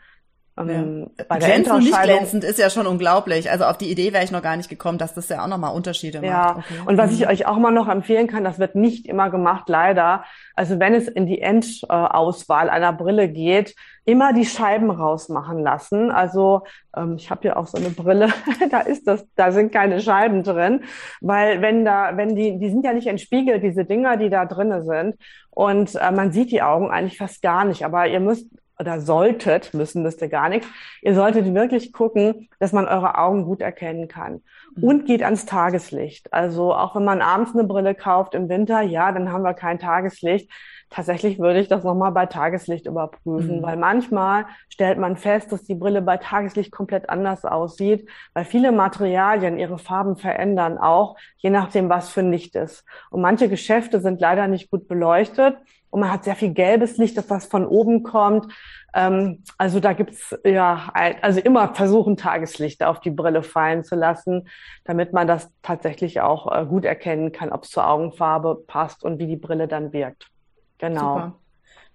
Ähm, 0.58 1.10
ja. 1.18 1.26
Bei 1.28 1.38
Glänzend 1.38 1.76
und 1.76 1.84
nicht 1.84 2.02
glänzend 2.02 2.44
ist 2.44 2.60
ja 2.60 2.70
schon 2.70 2.88
unglaublich. 2.88 3.50
Also 3.52 3.66
auf 3.66 3.78
die 3.78 3.92
Idee 3.92 4.14
wäre 4.14 4.24
ich 4.24 4.32
noch 4.32 4.42
gar 4.42 4.58
nicht 4.58 4.70
gekommen, 4.70 4.98
dass 4.98 5.14
das 5.14 5.30
ja 5.30 5.44
auch 5.44 5.48
nochmal 5.48 5.76
Unterschiede 5.76 6.20
ja. 6.24 6.56
macht. 6.56 6.58
Ja, 6.70 6.78
okay. 6.80 6.90
und 6.90 6.98
was 6.98 7.12
ich 7.12 7.22
mhm. 7.22 7.28
euch 7.28 7.46
auch 7.46 7.58
mal 7.58 7.72
noch 7.72 7.88
empfehlen 7.88 8.28
kann, 8.28 8.44
das 8.44 8.60
wird 8.60 8.76
nicht 8.76 9.08
immer 9.08 9.30
gemacht, 9.30 9.70
leider. 9.70 10.24
Also 10.56 10.80
wenn 10.80 10.94
es 10.94 11.08
in 11.08 11.26
die 11.26 11.42
Endauswahl 11.42 12.70
einer 12.70 12.94
Brille 12.94 13.30
geht, 13.30 13.76
immer 14.06 14.32
die 14.32 14.46
Scheiben 14.46 14.90
rausmachen 14.90 15.60
lassen. 15.60 16.12
Also 16.12 16.64
ähm, 16.96 17.16
ich 17.18 17.30
habe 17.30 17.42
hier 17.42 17.58
auch 17.58 17.68
so 17.68 17.78
eine 17.78 17.90
Brille, 17.90 18.30
da 18.72 18.80
ist 18.80 19.06
das, 19.06 19.28
da 19.36 19.52
sind 19.52 19.74
keine 19.74 20.00
Scheiben 20.00 20.44
drin, 20.44 20.86
weil 21.20 21.62
wenn 21.62 21.84
da, 21.84 22.16
wenn 22.16 22.34
die, 22.34 22.58
die 22.58 22.70
sind 22.70 22.86
ja 22.86 22.94
nicht 22.94 23.08
entspiegelt, 23.08 23.64
diese 23.64 23.84
Dinger, 23.84 24.16
die 24.16 24.30
da 24.30 24.46
drinnen 24.46 24.86
sind, 24.86 25.16
und 25.58 25.96
äh, 25.96 26.12
man 26.12 26.32
sieht 26.32 26.52
die 26.52 26.62
Augen 26.62 26.92
eigentlich 26.92 27.18
fast 27.18 27.42
gar 27.42 27.66
nicht. 27.66 27.84
Aber 27.84 28.06
ihr 28.06 28.20
müsst 28.20 28.48
oder 28.80 29.02
solltet, 29.02 29.74
müssen 29.74 30.04
müsst 30.04 30.22
ihr 30.22 30.30
gar 30.30 30.50
nichts, 30.50 30.68
ihr 31.02 31.16
solltet 31.16 31.54
wirklich 31.54 31.94
gucken, 31.94 32.50
dass 32.60 32.74
man 32.74 32.88
eure 32.88 33.18
Augen 33.18 33.46
gut 33.46 33.62
erkennen 33.62 34.08
kann. 34.08 34.42
Mhm. 34.76 34.84
Und 34.84 35.06
geht 35.06 35.24
ans 35.24 35.46
Tageslicht. 35.46 36.34
Also 36.34 36.74
auch 36.74 36.96
wenn 36.96 37.06
man 37.06 37.22
abends 37.22 37.54
eine 37.54 37.64
Brille 37.64 37.96
kauft 37.96 38.36
im 38.36 38.50
Winter, 38.50 38.82
ja, 38.82 39.12
dann 39.12 39.32
haben 39.32 39.44
wir 39.44 39.54
kein 39.54 39.80
Tageslicht. 39.80 40.52
Tatsächlich 40.90 41.38
würde 41.38 41.60
ich 41.60 41.68
das 41.68 41.84
nochmal 41.84 42.12
bei 42.14 42.28
Tageslicht 42.28 42.86
überprüfen, 42.86 43.58
mhm. 43.58 43.64
weil 43.64 43.76
manchmal 43.76 44.46
stellt 44.70 44.98
man 44.98 45.18
fest, 45.18 45.52
dass 45.52 45.64
die 45.64 45.76
Brille 45.76 46.02
bei 46.02 46.18
Tageslicht 46.18 46.72
komplett 46.72 47.10
anders 47.10 47.44
aussieht, 47.44 48.08
weil 48.34 48.46
viele 48.46 48.72
Materialien 48.72 49.60
ihre 49.60 49.80
Farben 49.80 50.16
verändern 50.16 50.78
auch, 50.78 51.18
je 51.38 51.50
nachdem, 51.50 51.90
was 51.90 52.10
für 52.10 52.22
Licht 52.22 52.56
ist. 52.56 52.86
Und 53.10 53.22
manche 53.22 53.50
Geschäfte 53.50 54.00
sind 54.00 54.22
leider 54.22 54.48
nicht 54.48 54.70
gut 54.70 54.88
beleuchtet 54.88 55.58
und 55.90 56.02
man 56.02 56.12
hat 56.12 56.24
sehr 56.24 56.36
viel 56.36 56.54
gelbes 56.54 56.98
Licht, 56.98 57.18
das 57.18 57.30
was 57.30 57.46
von 57.46 57.66
oben 57.66 58.04
kommt. 58.04 58.52
Ähm, 58.94 59.44
also 59.58 59.80
da 59.80 59.94
gibt's 59.94 60.38
ja, 60.44 60.92
also 61.22 61.40
immer 61.40 61.74
versuchen, 61.74 62.18
Tageslicht 62.18 62.84
auf 62.84 63.00
die 63.00 63.12
Brille 63.12 63.44
fallen 63.44 63.84
zu 63.84 63.96
lassen, 63.96 64.48
damit 64.84 65.14
man 65.14 65.28
das 65.28 65.52
tatsächlich 65.62 66.22
auch 66.22 66.52
äh, 66.52 66.66
gut 66.66 66.86
erkennen 66.86 67.32
kann, 67.32 67.52
ob 67.52 67.64
es 67.64 67.70
zur 67.70 67.88
Augenfarbe 67.88 68.64
passt 68.68 69.04
und 69.04 69.20
wie 69.20 69.28
die 69.28 69.38
Brille 69.38 69.68
dann 69.68 69.94
wirkt. 69.94 70.30
Genau. 70.78 71.00
Super. 71.00 71.36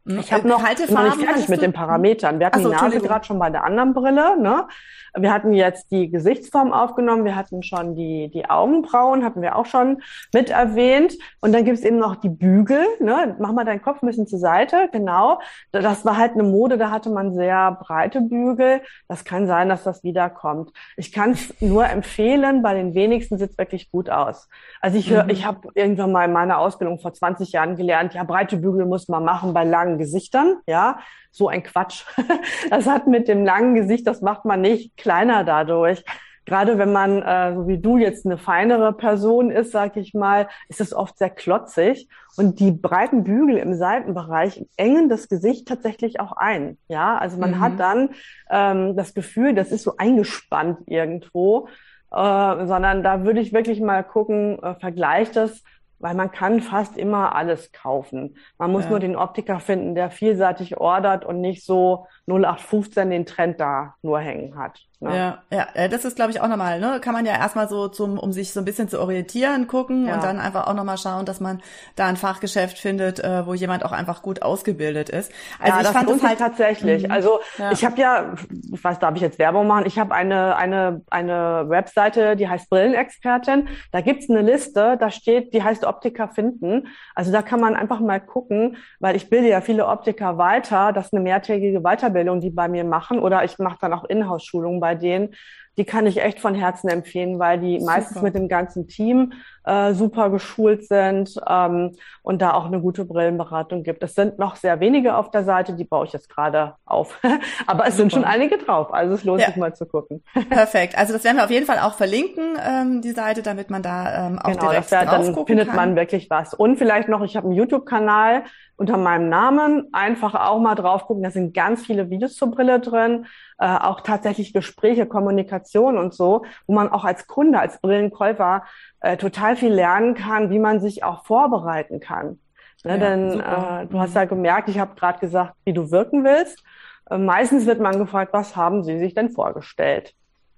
Hm, 0.06 0.18
ich 0.18 0.32
habe 0.32 0.48
noch, 0.48 0.62
Kalte 0.62 0.92
noch 0.92 1.04
nicht 1.04 1.16
fertig 1.16 1.48
mit 1.48 1.62
den 1.62 1.72
Parametern. 1.72 2.38
Wir 2.38 2.46
hatten 2.46 2.62
so, 2.62 2.70
die 2.70 2.74
Nase 2.74 3.00
gerade 3.00 3.24
schon 3.24 3.38
bei 3.38 3.50
der 3.50 3.64
anderen 3.64 3.94
Brille. 3.94 4.40
Ne? 4.40 4.66
Wir 5.14 5.32
hatten 5.32 5.52
jetzt 5.52 5.90
die 5.90 6.10
Gesichtsform 6.10 6.72
aufgenommen. 6.72 7.24
Wir 7.24 7.36
hatten 7.36 7.62
schon 7.62 7.94
die, 7.94 8.30
die 8.30 8.48
Augenbrauen, 8.48 9.24
hatten 9.24 9.42
wir 9.42 9.56
auch 9.56 9.66
schon 9.66 10.02
mit 10.32 10.50
erwähnt. 10.50 11.14
Und 11.40 11.52
dann 11.52 11.64
gibt's 11.64 11.82
eben 11.82 11.98
noch 11.98 12.16
die 12.16 12.30
Bügel. 12.30 12.84
Ne? 13.00 13.36
Mach 13.38 13.52
mal 13.52 13.64
deinen 13.64 13.82
Kopf 13.82 14.02
ein 14.02 14.06
bisschen 14.06 14.26
zur 14.26 14.38
Seite. 14.38 14.88
Genau. 14.92 15.40
Das 15.70 16.04
war 16.04 16.16
halt 16.16 16.32
eine 16.32 16.44
Mode, 16.44 16.78
da 16.78 16.90
hatte 16.90 17.10
man 17.10 17.34
sehr 17.34 17.78
breite 17.80 18.20
Bügel. 18.20 18.80
Das 19.08 19.24
kann 19.24 19.46
sein, 19.46 19.68
dass 19.68 19.84
das 19.84 20.02
wiederkommt. 20.02 20.72
Ich 20.96 21.12
kann 21.12 21.32
es 21.32 21.54
nur 21.60 21.86
empfehlen. 21.86 22.62
Bei 22.62 22.74
den 22.74 22.94
wenigsten 22.94 23.38
sieht's 23.38 23.58
wirklich 23.58 23.90
gut 23.90 24.10
aus. 24.10 24.48
Also 24.80 24.98
ich 24.98 25.10
mhm. 25.10 25.28
ich 25.28 25.46
habe 25.46 25.68
irgendwann 25.74 26.12
mal 26.12 26.24
in 26.24 26.32
meiner 26.32 26.58
Ausbildung 26.58 26.98
vor 26.98 27.12
20 27.12 27.52
Jahren 27.52 27.76
gelernt, 27.76 28.14
ja, 28.14 28.24
breite 28.24 28.56
Bügel 28.56 28.86
muss 28.86 29.08
man 29.08 29.24
machen 29.24 29.54
bei 29.54 29.64
langen 29.64 29.91
Gesichtern, 29.98 30.56
ja, 30.66 30.98
so 31.30 31.48
ein 31.48 31.62
Quatsch. 31.62 32.04
Das 32.70 32.86
hat 32.86 33.06
mit 33.06 33.28
dem 33.28 33.44
langen 33.44 33.74
Gesicht, 33.74 34.06
das 34.06 34.22
macht 34.22 34.44
man 34.44 34.60
nicht 34.60 34.96
kleiner 34.96 35.44
dadurch. 35.44 36.04
Gerade 36.44 36.76
wenn 36.76 36.92
man, 36.92 37.22
äh, 37.22 37.54
so 37.54 37.68
wie 37.68 37.78
du 37.78 37.98
jetzt 37.98 38.26
eine 38.26 38.36
feinere 38.36 38.92
Person 38.92 39.50
ist, 39.50 39.70
sag 39.70 39.96
ich 39.96 40.12
mal, 40.12 40.48
ist 40.68 40.80
es 40.80 40.92
oft 40.92 41.16
sehr 41.18 41.30
klotzig. 41.30 42.08
Und 42.36 42.58
die 42.58 42.72
breiten 42.72 43.22
Bügel 43.22 43.58
im 43.58 43.74
Seitenbereich 43.74 44.66
engen 44.76 45.08
das 45.08 45.28
Gesicht 45.28 45.68
tatsächlich 45.68 46.18
auch 46.18 46.32
ein. 46.32 46.78
Ja, 46.88 47.16
also 47.16 47.38
man 47.38 47.52
mhm. 47.52 47.60
hat 47.60 47.78
dann 47.78 48.10
ähm, 48.50 48.96
das 48.96 49.14
Gefühl, 49.14 49.54
das 49.54 49.70
ist 49.70 49.84
so 49.84 49.96
eingespannt 49.98 50.78
irgendwo. 50.86 51.68
äh, 52.10 52.66
sondern 52.66 53.02
da 53.02 53.24
würde 53.24 53.40
ich 53.40 53.52
wirklich 53.52 53.80
mal 53.80 54.02
gucken, 54.02 54.62
äh, 54.62 54.74
vergleicht 54.74 55.36
das 55.36 55.62
weil 56.02 56.14
man 56.14 56.32
kann 56.32 56.60
fast 56.60 56.98
immer 56.98 57.34
alles 57.34 57.70
kaufen. 57.72 58.36
Man 58.58 58.72
muss 58.72 58.84
ja. 58.84 58.90
nur 58.90 59.00
den 59.00 59.16
Optiker 59.16 59.60
finden, 59.60 59.94
der 59.94 60.10
vielseitig 60.10 60.76
ordert 60.76 61.24
und 61.24 61.40
nicht 61.40 61.64
so 61.64 62.06
0815 62.26 63.08
den 63.08 63.24
Trend 63.24 63.60
da 63.60 63.94
nur 64.02 64.18
hängen 64.18 64.58
hat. 64.58 64.80
Ne? 65.02 65.16
Ja, 65.16 65.42
ja, 65.50 65.66
äh, 65.74 65.88
das 65.88 66.04
ist, 66.04 66.14
glaube 66.14 66.30
ich, 66.30 66.40
auch 66.40 66.46
nochmal, 66.46 66.78
ne? 66.78 67.00
Kann 67.00 67.12
man 67.12 67.26
ja 67.26 67.32
erstmal 67.32 67.68
so 67.68 67.88
zum, 67.88 68.20
um 68.20 68.32
sich 68.32 68.52
so 68.52 68.60
ein 68.60 68.64
bisschen 68.64 68.88
zu 68.88 69.00
orientieren, 69.00 69.66
gucken 69.66 70.06
ja. 70.06 70.14
und 70.14 70.22
dann 70.22 70.38
einfach 70.38 70.68
auch 70.68 70.74
nochmal 70.74 70.96
schauen, 70.96 71.26
dass 71.26 71.40
man 71.40 71.60
da 71.96 72.06
ein 72.06 72.16
Fachgeschäft 72.16 72.78
findet, 72.78 73.18
äh, 73.18 73.44
wo 73.44 73.52
jemand 73.52 73.84
auch 73.84 73.90
einfach 73.90 74.22
gut 74.22 74.42
ausgebildet 74.42 75.08
ist. 75.08 75.32
Also 75.58 75.72
ja, 75.72 75.80
ich 75.80 75.88
das 75.88 75.92
fand 75.92 76.10
es 76.10 76.22
halt 76.22 76.38
tatsächlich. 76.38 77.02
Mhm. 77.02 77.10
Also 77.10 77.40
ja. 77.58 77.72
ich 77.72 77.84
habe 77.84 78.00
ja, 78.00 78.34
ich 78.72 78.84
weiß, 78.84 79.00
darf 79.00 79.16
ich 79.16 79.22
jetzt 79.22 79.40
Werbung 79.40 79.66
machen? 79.66 79.86
Ich 79.86 79.98
habe 79.98 80.14
eine, 80.14 80.54
eine, 80.54 81.02
eine 81.10 81.64
Webseite, 81.68 82.36
die 82.36 82.48
heißt 82.48 82.70
Brillenexpertin. 82.70 83.66
Da 83.90 84.02
gibt's 84.02 84.30
eine 84.30 84.42
Liste, 84.42 84.96
da 85.00 85.10
steht, 85.10 85.52
die 85.52 85.64
heißt 85.64 85.84
Optiker 85.84 86.28
finden. 86.28 86.86
Also 87.16 87.32
da 87.32 87.42
kann 87.42 87.60
man 87.60 87.74
einfach 87.74 87.98
mal 87.98 88.20
gucken, 88.20 88.76
weil 89.00 89.16
ich 89.16 89.28
bilde 89.28 89.48
ja 89.48 89.62
viele 89.62 89.88
Optiker 89.88 90.38
weiter. 90.38 90.92
Das 90.92 91.06
ist 91.06 91.12
eine 91.12 91.22
mehrtägige 91.22 91.80
Weiterbildung, 91.80 92.40
die 92.40 92.50
bei 92.50 92.68
mir 92.68 92.84
machen. 92.84 93.18
Oder 93.18 93.42
ich 93.42 93.58
mache 93.58 93.78
dann 93.80 93.92
auch 93.92 94.04
Inhouse-Schulungen 94.04 94.78
bei 94.78 94.91
Guardian. 94.92 95.28
Die 95.76 95.84
kann 95.84 96.06
ich 96.06 96.22
echt 96.22 96.40
von 96.40 96.54
Herzen 96.54 96.88
empfehlen, 96.88 97.38
weil 97.38 97.58
die 97.58 97.80
super. 97.80 97.92
meistens 97.92 98.22
mit 98.22 98.34
dem 98.34 98.48
ganzen 98.48 98.88
Team 98.88 99.32
äh, 99.64 99.94
super 99.94 100.30
geschult 100.30 100.86
sind 100.86 101.40
ähm, 101.48 101.92
und 102.22 102.42
da 102.42 102.52
auch 102.54 102.66
eine 102.66 102.80
gute 102.80 103.04
Brillenberatung 103.04 103.82
gibt. 103.82 104.02
Es 104.02 104.14
sind 104.14 104.38
noch 104.38 104.56
sehr 104.56 104.80
wenige 104.80 105.16
auf 105.16 105.30
der 105.30 105.44
Seite, 105.44 105.74
die 105.74 105.84
baue 105.84 106.06
ich 106.06 106.12
jetzt 106.12 106.28
gerade 106.28 106.74
auf. 106.84 107.18
Aber 107.66 107.86
es 107.86 107.96
super. 107.96 107.96
sind 107.96 108.12
schon 108.12 108.24
einige 108.24 108.58
drauf, 108.58 108.92
also 108.92 109.14
es 109.14 109.24
lohnt 109.24 109.40
ja. 109.40 109.46
sich 109.46 109.56
mal 109.56 109.74
zu 109.74 109.86
gucken. 109.86 110.22
Perfekt. 110.50 110.98
Also 110.98 111.12
das 111.12 111.24
werden 111.24 111.36
wir 111.36 111.44
auf 111.44 111.50
jeden 111.50 111.66
Fall 111.66 111.78
auch 111.78 111.94
verlinken, 111.94 112.56
ähm, 112.62 113.00
die 113.00 113.12
Seite, 113.12 113.42
damit 113.42 113.70
man 113.70 113.82
da 113.82 114.26
ähm, 114.26 114.38
auch 114.38 114.50
genau, 114.50 114.70
direkt 114.70 114.92
drauf 114.92 115.04
dann 115.04 115.46
findet 115.46 115.68
kann. 115.68 115.76
man 115.76 115.96
wirklich 115.96 116.28
was. 116.28 116.54
Und 116.54 116.76
vielleicht 116.76 117.08
noch, 117.08 117.22
ich 117.22 117.36
habe 117.36 117.46
einen 117.46 117.56
YouTube-Kanal 117.56 118.44
unter 118.76 118.96
meinem 118.96 119.28
Namen. 119.28 119.88
Einfach 119.92 120.34
auch 120.34 120.58
mal 120.58 120.74
drauf 120.74 121.06
gucken. 121.06 121.22
Da 121.22 121.30
sind 121.30 121.54
ganz 121.54 121.86
viele 121.86 122.10
Videos 122.10 122.34
zur 122.34 122.50
Brille 122.50 122.80
drin, 122.80 123.26
äh, 123.58 123.66
auch 123.66 124.00
tatsächlich 124.00 124.52
Gespräche, 124.52 125.06
Kommunikation 125.06 125.61
und 125.96 126.14
so, 126.14 126.44
wo 126.66 126.74
man 126.74 126.90
auch 126.90 127.04
als 127.04 127.26
Kunde, 127.26 127.58
als 127.58 127.80
Brillenkäufer 127.80 128.64
äh, 129.00 129.16
total 129.16 129.56
viel 129.56 129.72
lernen 129.72 130.14
kann, 130.14 130.50
wie 130.50 130.58
man 130.58 130.80
sich 130.80 131.04
auch 131.04 131.24
vorbereiten 131.24 132.00
kann. 132.00 132.38
Ne, 132.84 132.92
ja, 132.92 132.96
denn 132.98 133.40
äh, 133.40 133.86
du 133.86 134.00
hast 134.00 134.14
ja 134.14 134.24
gemerkt, 134.24 134.68
ich 134.68 134.78
habe 134.78 134.94
gerade 134.96 135.20
gesagt, 135.20 135.54
wie 135.64 135.72
du 135.72 135.90
wirken 135.90 136.24
willst. 136.24 136.62
Äh, 137.10 137.18
meistens 137.18 137.66
wird 137.66 137.80
man 137.80 137.98
gefragt, 137.98 138.32
was 138.32 138.56
haben 138.56 138.82
Sie 138.82 138.98
sich 138.98 139.14
denn 139.14 139.30
vorgestellt? 139.30 140.14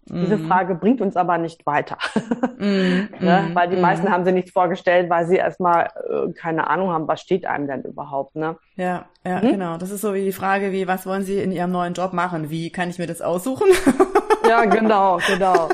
Diese 0.07 0.37
mhm. 0.37 0.49
Frage 0.49 0.75
bringt 0.75 1.01
uns 1.01 1.17
aber 1.17 1.39
nicht 1.39 1.65
weiter. 1.65 1.97
Mm, 2.59 3.09
ne? 3.21 3.49
mm, 3.49 3.55
weil 3.55 3.71
die 3.71 3.77
mm. 3.77 3.81
meisten 3.81 4.11
haben 4.11 4.25
sie 4.27 4.33
nichts 4.33 4.51
vorgestellt, 4.51 5.09
weil 5.09 5.27
sie 5.27 5.37
erstmal 5.37 5.87
äh, 5.87 6.31
keine 6.33 6.67
Ahnung 6.69 6.91
haben, 6.91 7.09
was 7.09 7.23
steht 7.23 7.47
einem 7.47 7.67
denn 7.67 7.83
überhaupt. 7.83 8.37
Ne? 8.37 8.57
Ja, 8.77 9.07
ja, 9.25 9.41
mhm. 9.41 9.49
genau. 9.49 9.79
Das 9.79 9.91
ist 9.91 10.03
so 10.03 10.13
wie 10.13 10.23
die 10.23 10.33
Frage, 10.33 10.73
wie, 10.73 10.87
was 10.87 11.07
wollen 11.07 11.23
Sie 11.23 11.39
in 11.39 11.53
Ihrem 11.53 11.71
neuen 11.71 11.95
Job 11.95 12.13
machen? 12.13 12.51
Wie 12.51 12.71
kann 12.71 12.91
ich 12.91 12.99
mir 12.99 13.07
das 13.07 13.23
aussuchen? 13.23 13.69
Ja, 14.49 14.65
genau, 14.65 15.19
genau. 15.27 15.69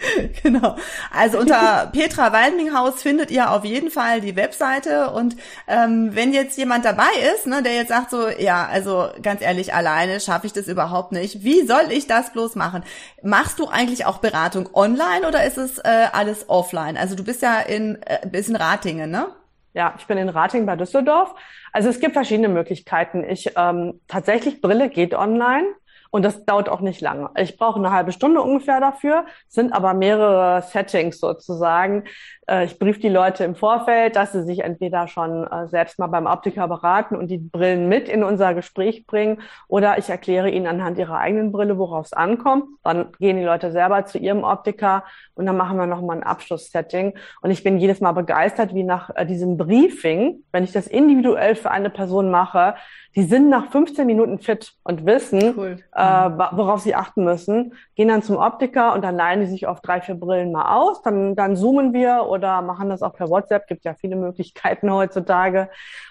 genau. 0.42 0.76
Also 1.12 1.38
unter 1.38 1.90
Petra 1.92 2.32
Waldminghaus 2.32 3.02
findet 3.02 3.30
ihr 3.30 3.50
auf 3.50 3.64
jeden 3.64 3.90
Fall 3.90 4.20
die 4.20 4.36
Webseite 4.36 5.10
und 5.10 5.36
ähm, 5.68 6.10
wenn 6.14 6.32
jetzt 6.32 6.56
jemand 6.58 6.84
dabei 6.84 7.10
ist, 7.34 7.46
ne, 7.46 7.62
der 7.62 7.74
jetzt 7.74 7.88
sagt 7.88 8.10
so, 8.10 8.28
ja, 8.28 8.66
also 8.70 9.08
ganz 9.22 9.42
ehrlich, 9.42 9.74
alleine 9.74 10.20
schaffe 10.20 10.46
ich 10.46 10.52
das 10.52 10.68
überhaupt 10.68 11.12
nicht. 11.12 11.44
Wie 11.44 11.66
soll 11.66 11.90
ich 11.90 12.06
das 12.06 12.32
bloß 12.32 12.56
machen? 12.56 12.82
Machst 13.22 13.58
du 13.58 13.68
eigentlich 13.68 14.06
auch 14.06 14.18
Beratung 14.18 14.68
online 14.74 15.26
oder 15.26 15.44
ist 15.44 15.58
es 15.58 15.78
äh, 15.78 16.06
alles 16.12 16.48
offline? 16.48 16.96
Also 16.96 17.14
du 17.14 17.24
bist 17.24 17.42
ja 17.42 17.60
in, 17.60 17.98
äh, 18.06 18.26
bist 18.26 18.48
in 18.48 18.56
Ratingen, 18.56 19.10
ne? 19.10 19.28
Ja, 19.72 19.94
ich 19.98 20.06
bin 20.06 20.18
in 20.18 20.28
Ratingen 20.28 20.66
bei 20.66 20.74
Düsseldorf. 20.74 21.32
Also 21.72 21.88
es 21.88 22.00
gibt 22.00 22.14
verschiedene 22.14 22.48
Möglichkeiten. 22.48 23.22
Ich 23.22 23.52
ähm, 23.56 24.00
tatsächlich 24.08 24.60
Brille 24.60 24.88
geht 24.88 25.14
online. 25.14 25.64
Und 26.10 26.24
das 26.24 26.44
dauert 26.44 26.68
auch 26.68 26.80
nicht 26.80 27.00
lange. 27.00 27.30
Ich 27.36 27.56
brauche 27.56 27.78
eine 27.78 27.92
halbe 27.92 28.12
Stunde 28.12 28.42
ungefähr 28.42 28.80
dafür, 28.80 29.26
sind 29.48 29.72
aber 29.72 29.94
mehrere 29.94 30.62
Settings 30.62 31.18
sozusagen. 31.18 32.04
Äh, 32.50 32.64
ich 32.64 32.78
brief 32.78 32.98
die 32.98 33.08
Leute 33.08 33.44
im 33.44 33.54
Vorfeld, 33.54 34.16
dass 34.16 34.32
sie 34.32 34.42
sich 34.42 34.60
entweder 34.60 35.06
schon 35.08 35.46
äh, 35.46 35.68
selbst 35.68 35.98
mal 35.98 36.08
beim 36.08 36.26
Optiker 36.26 36.66
beraten 36.68 37.14
und 37.14 37.28
die 37.28 37.38
Brillen 37.38 37.88
mit 37.88 38.08
in 38.08 38.24
unser 38.24 38.54
Gespräch 38.54 39.06
bringen 39.06 39.40
oder 39.68 39.98
ich 39.98 40.10
erkläre 40.10 40.50
ihnen 40.50 40.66
anhand 40.66 40.98
ihrer 40.98 41.18
eigenen 41.18 41.52
Brille, 41.52 41.78
worauf 41.78 42.06
es 42.06 42.12
ankommt. 42.12 42.64
Dann 42.82 43.12
gehen 43.18 43.36
die 43.36 43.44
Leute 43.44 43.70
selber 43.70 44.04
zu 44.04 44.18
ihrem 44.18 44.42
Optiker 44.42 45.04
und 45.34 45.46
dann 45.46 45.56
machen 45.56 45.78
wir 45.78 45.86
nochmal 45.86 46.16
ein 46.16 46.22
Abschlusssetting. 46.24 47.14
Und 47.40 47.50
ich 47.50 47.62
bin 47.62 47.78
jedes 47.78 48.00
Mal 48.00 48.12
begeistert, 48.12 48.74
wie 48.74 48.84
nach 48.84 49.10
äh, 49.14 49.24
diesem 49.24 49.56
Briefing, 49.56 50.42
wenn 50.52 50.64
ich 50.64 50.72
das 50.72 50.88
individuell 50.88 51.54
für 51.54 51.70
eine 51.70 51.90
Person 51.90 52.30
mache, 52.30 52.74
die 53.16 53.24
sind 53.24 53.48
nach 53.48 53.70
15 53.70 54.06
Minuten 54.06 54.38
fit 54.38 54.72
und 54.84 55.04
wissen, 55.04 55.54
cool. 55.56 55.78
Äh, 56.00 56.56
worauf 56.56 56.80
sie 56.80 56.94
achten 56.94 57.24
müssen, 57.24 57.74
gehen 57.94 58.08
dann 58.08 58.22
zum 58.22 58.36
Optiker 58.36 58.94
und 58.94 59.02
dann 59.02 59.16
leihen 59.16 59.40
die 59.40 59.46
sich 59.46 59.66
auf 59.66 59.80
drei, 59.80 60.00
vier 60.00 60.14
Brillen 60.14 60.50
mal 60.50 60.74
aus. 60.74 61.02
Dann, 61.02 61.36
dann 61.36 61.56
zoomen 61.56 61.92
wir 61.92 62.26
oder 62.28 62.62
machen 62.62 62.88
das 62.88 63.02
auch 63.02 63.12
per 63.12 63.28
WhatsApp. 63.28 63.66
Gibt 63.66 63.84
ja 63.84 63.94
viele 63.94 64.16
Möglichkeiten 64.16 64.90
heutzutage. 64.90 65.68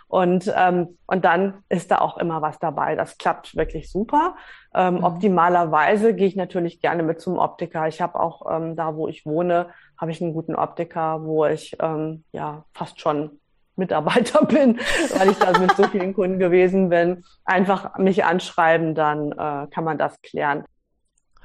Und, 0.08 0.52
ähm, 0.56 0.97
und 1.08 1.25
dann 1.25 1.63
ist 1.69 1.91
da 1.91 1.99
auch 1.99 2.17
immer 2.17 2.41
was 2.41 2.60
dabei. 2.60 2.95
Das 2.95 3.17
klappt 3.17 3.56
wirklich 3.56 3.91
super. 3.91 4.36
Ähm, 4.75 4.95
mhm. 4.95 5.04
Optimalerweise 5.04 6.13
gehe 6.13 6.28
ich 6.28 6.36
natürlich 6.36 6.82
gerne 6.82 7.02
mit 7.02 7.19
zum 7.19 7.38
Optiker. 7.38 7.88
Ich 7.88 8.02
habe 8.02 8.19
auch 8.19 8.43
ähm, 8.52 8.75
da, 8.75 8.95
wo 8.95 9.08
ich 9.08 9.25
wohne, 9.25 9.67
habe 9.97 10.12
ich 10.12 10.21
einen 10.21 10.34
guten 10.34 10.56
Optiker, 10.56 11.23
wo 11.23 11.45
ich 11.45 11.78
ähm, 11.80 12.23
ja 12.32 12.65
fast 12.73 13.02
schon 13.02 13.38
Mitarbeiter 13.80 14.46
bin, 14.46 14.80
weil 15.18 15.32
ich 15.32 15.38
da 15.38 15.58
mit 15.58 15.76
so 15.76 15.88
vielen 15.88 16.13
Kunden 16.13 16.38
gewesen 16.38 16.89
bin. 16.89 17.24
Einfach 17.46 17.98
mich 17.98 18.24
anschreiben, 18.24 18.94
dann 18.94 19.32
äh, 19.32 19.68
kann 19.74 19.84
man 19.84 19.98
das 19.98 20.22
klären. 20.22 20.65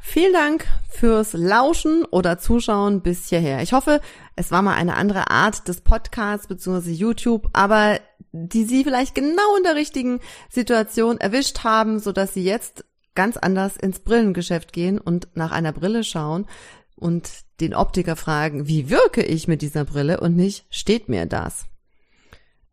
Vielen 0.07 0.35
Dank 0.35 0.67
fürs 0.91 1.33
Lauschen 1.33 2.05
oder 2.05 2.39
Zuschauen 2.39 3.01
bis 3.01 3.31
hierher. 3.31 3.63
Ich 3.63 3.73
hoffe, 3.73 4.03
es 4.37 4.51
war 4.51 4.61
mal 4.61 4.75
eine 4.75 4.97
andere 4.97 5.31
Art 5.31 5.67
des 5.67 5.81
Podcasts 5.81 6.47
bzw. 6.47 6.91
YouTube, 6.91 7.49
aber 7.55 7.99
die 8.31 8.65
Sie 8.65 8.85
vielleicht 8.85 9.15
genau 9.15 9.57
in 9.57 9.63
der 9.63 9.77
richtigen 9.77 10.21
Situation 10.51 11.19
erwischt 11.19 11.65
haben, 11.65 12.01
so 12.01 12.13
dass 12.13 12.35
Sie 12.35 12.45
jetzt 12.45 12.85
ganz 13.15 13.39
anders 13.39 13.77
ins 13.79 14.01
Brillengeschäft 14.01 14.75
gehen 14.75 14.99
und 14.99 15.29
nach 15.35 15.53
einer 15.53 15.73
Brille 15.73 16.05
schauen 16.05 16.47
und 16.97 17.31
den 17.61 17.75
Optiker 17.75 18.15
fragen, 18.15 18.69
wie 18.69 18.91
wirke 18.91 19.23
ich 19.23 19.49
mit 19.49 19.63
dieser 19.63 19.85
Brille 19.85 20.21
und 20.21 20.37
nicht, 20.37 20.67
steht 20.69 21.09
mir 21.09 21.27
das? 21.27 21.65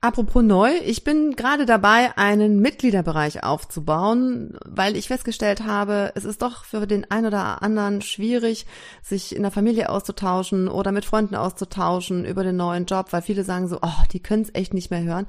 Apropos 0.04 0.42
neu, 0.42 0.72
ich 0.84 1.04
bin 1.04 1.36
gerade 1.36 1.68
dabei, 1.68 2.18
einen 2.18 2.60
Mitgliederbereich 2.60 3.44
aufzubauen, 3.44 4.58
weil 4.66 4.96
ich 4.96 5.10
festgestellt 5.10 5.64
habe, 5.64 6.12
es 6.16 6.26
ist 6.26 6.42
doch 6.42 6.66
für 6.66 6.88
den 6.88 7.12
einen 7.12 7.28
oder 7.28 7.62
anderen 7.62 8.02
schwierig, 8.02 8.66
sich 9.04 9.36
in 9.36 9.44
der 9.44 9.52
Familie 9.52 9.92
auszutauschen 9.92 10.70
oder 10.70 10.92
mit 10.92 11.06
Freunden 11.06 11.36
auszutauschen 11.36 12.26
über 12.26 12.44
den 12.44 12.58
neuen 12.58 12.88
Job, 12.88 13.14
weil 13.14 13.22
viele 13.22 13.44
sagen 13.44 13.68
so, 13.68 13.78
oh, 13.84 14.04
die 14.12 14.20
können 14.20 14.42
es 14.42 14.56
echt 14.56 14.74
nicht 14.74 14.90
mehr 14.90 15.04
hören. 15.04 15.28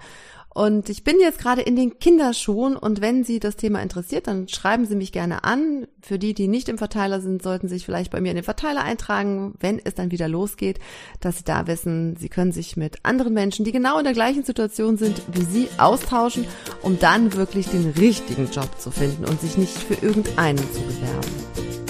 Und 0.55 0.91
ich 0.91 1.03
bin 1.03 1.17
jetzt 1.19 1.39
gerade 1.39 1.63
in 1.63 1.77
den 1.77 1.99
Kinderschuhen 1.99 2.77
und 2.77 3.01
wenn 3.01 3.25
Sie 3.25 3.41
das 3.41 3.57
Thema 3.57 3.81
interessiert, 3.81 4.27
dann 4.27 4.49
schreiben 4.49 4.85
Sie 4.85 4.97
mich 4.97 5.11
gerne 5.11 5.45
an. 5.45 5.87
Für 6.03 6.19
die, 6.19 6.35
die 6.35 6.49
nicht 6.49 6.69
im 6.69 6.77
Verteiler 6.77 7.21
sind, 7.21 7.43
sollten 7.43 7.69
Sie 7.69 7.77
sich 7.77 7.87
vielleicht 7.87 8.11
bei 8.11 8.21
mir 8.21 8.31
in 8.31 8.37
den 8.37 8.45
Verteiler 8.45 8.83
eintragen, 8.83 9.55
wenn 9.61 9.81
es 9.83 9.95
dann 9.95 10.11
wieder 10.11 10.29
losgeht, 10.29 10.79
dass 11.21 11.39
Sie 11.39 11.45
da 11.45 11.67
wissen, 11.67 12.17
Sie 12.17 12.29
können 12.29 12.53
sich 12.53 12.77
mit 12.77 12.99
anderen 13.03 13.33
Menschen, 13.33 13.65
die 13.65 13.73
genau 13.73 13.99
in 13.99 14.05
der 14.05 14.13
gleichen 14.13 14.45
Situation 14.45 14.99
sind 14.99 15.23
wie 15.33 15.45
Sie, 15.45 15.69
austauschen, 15.79 16.47
um 16.83 16.99
dann 16.99 17.33
wirklich 17.33 17.69
den 17.69 17.91
richtigen 17.91 18.51
Job 18.51 18.79
zu 18.79 18.91
finden 18.91 19.25
und 19.25 19.41
sich 19.41 19.57
nicht 19.57 19.77
für 19.77 19.95
irgendeinen 19.95 20.59
zu 20.59 20.81
bewerben. 20.83 21.82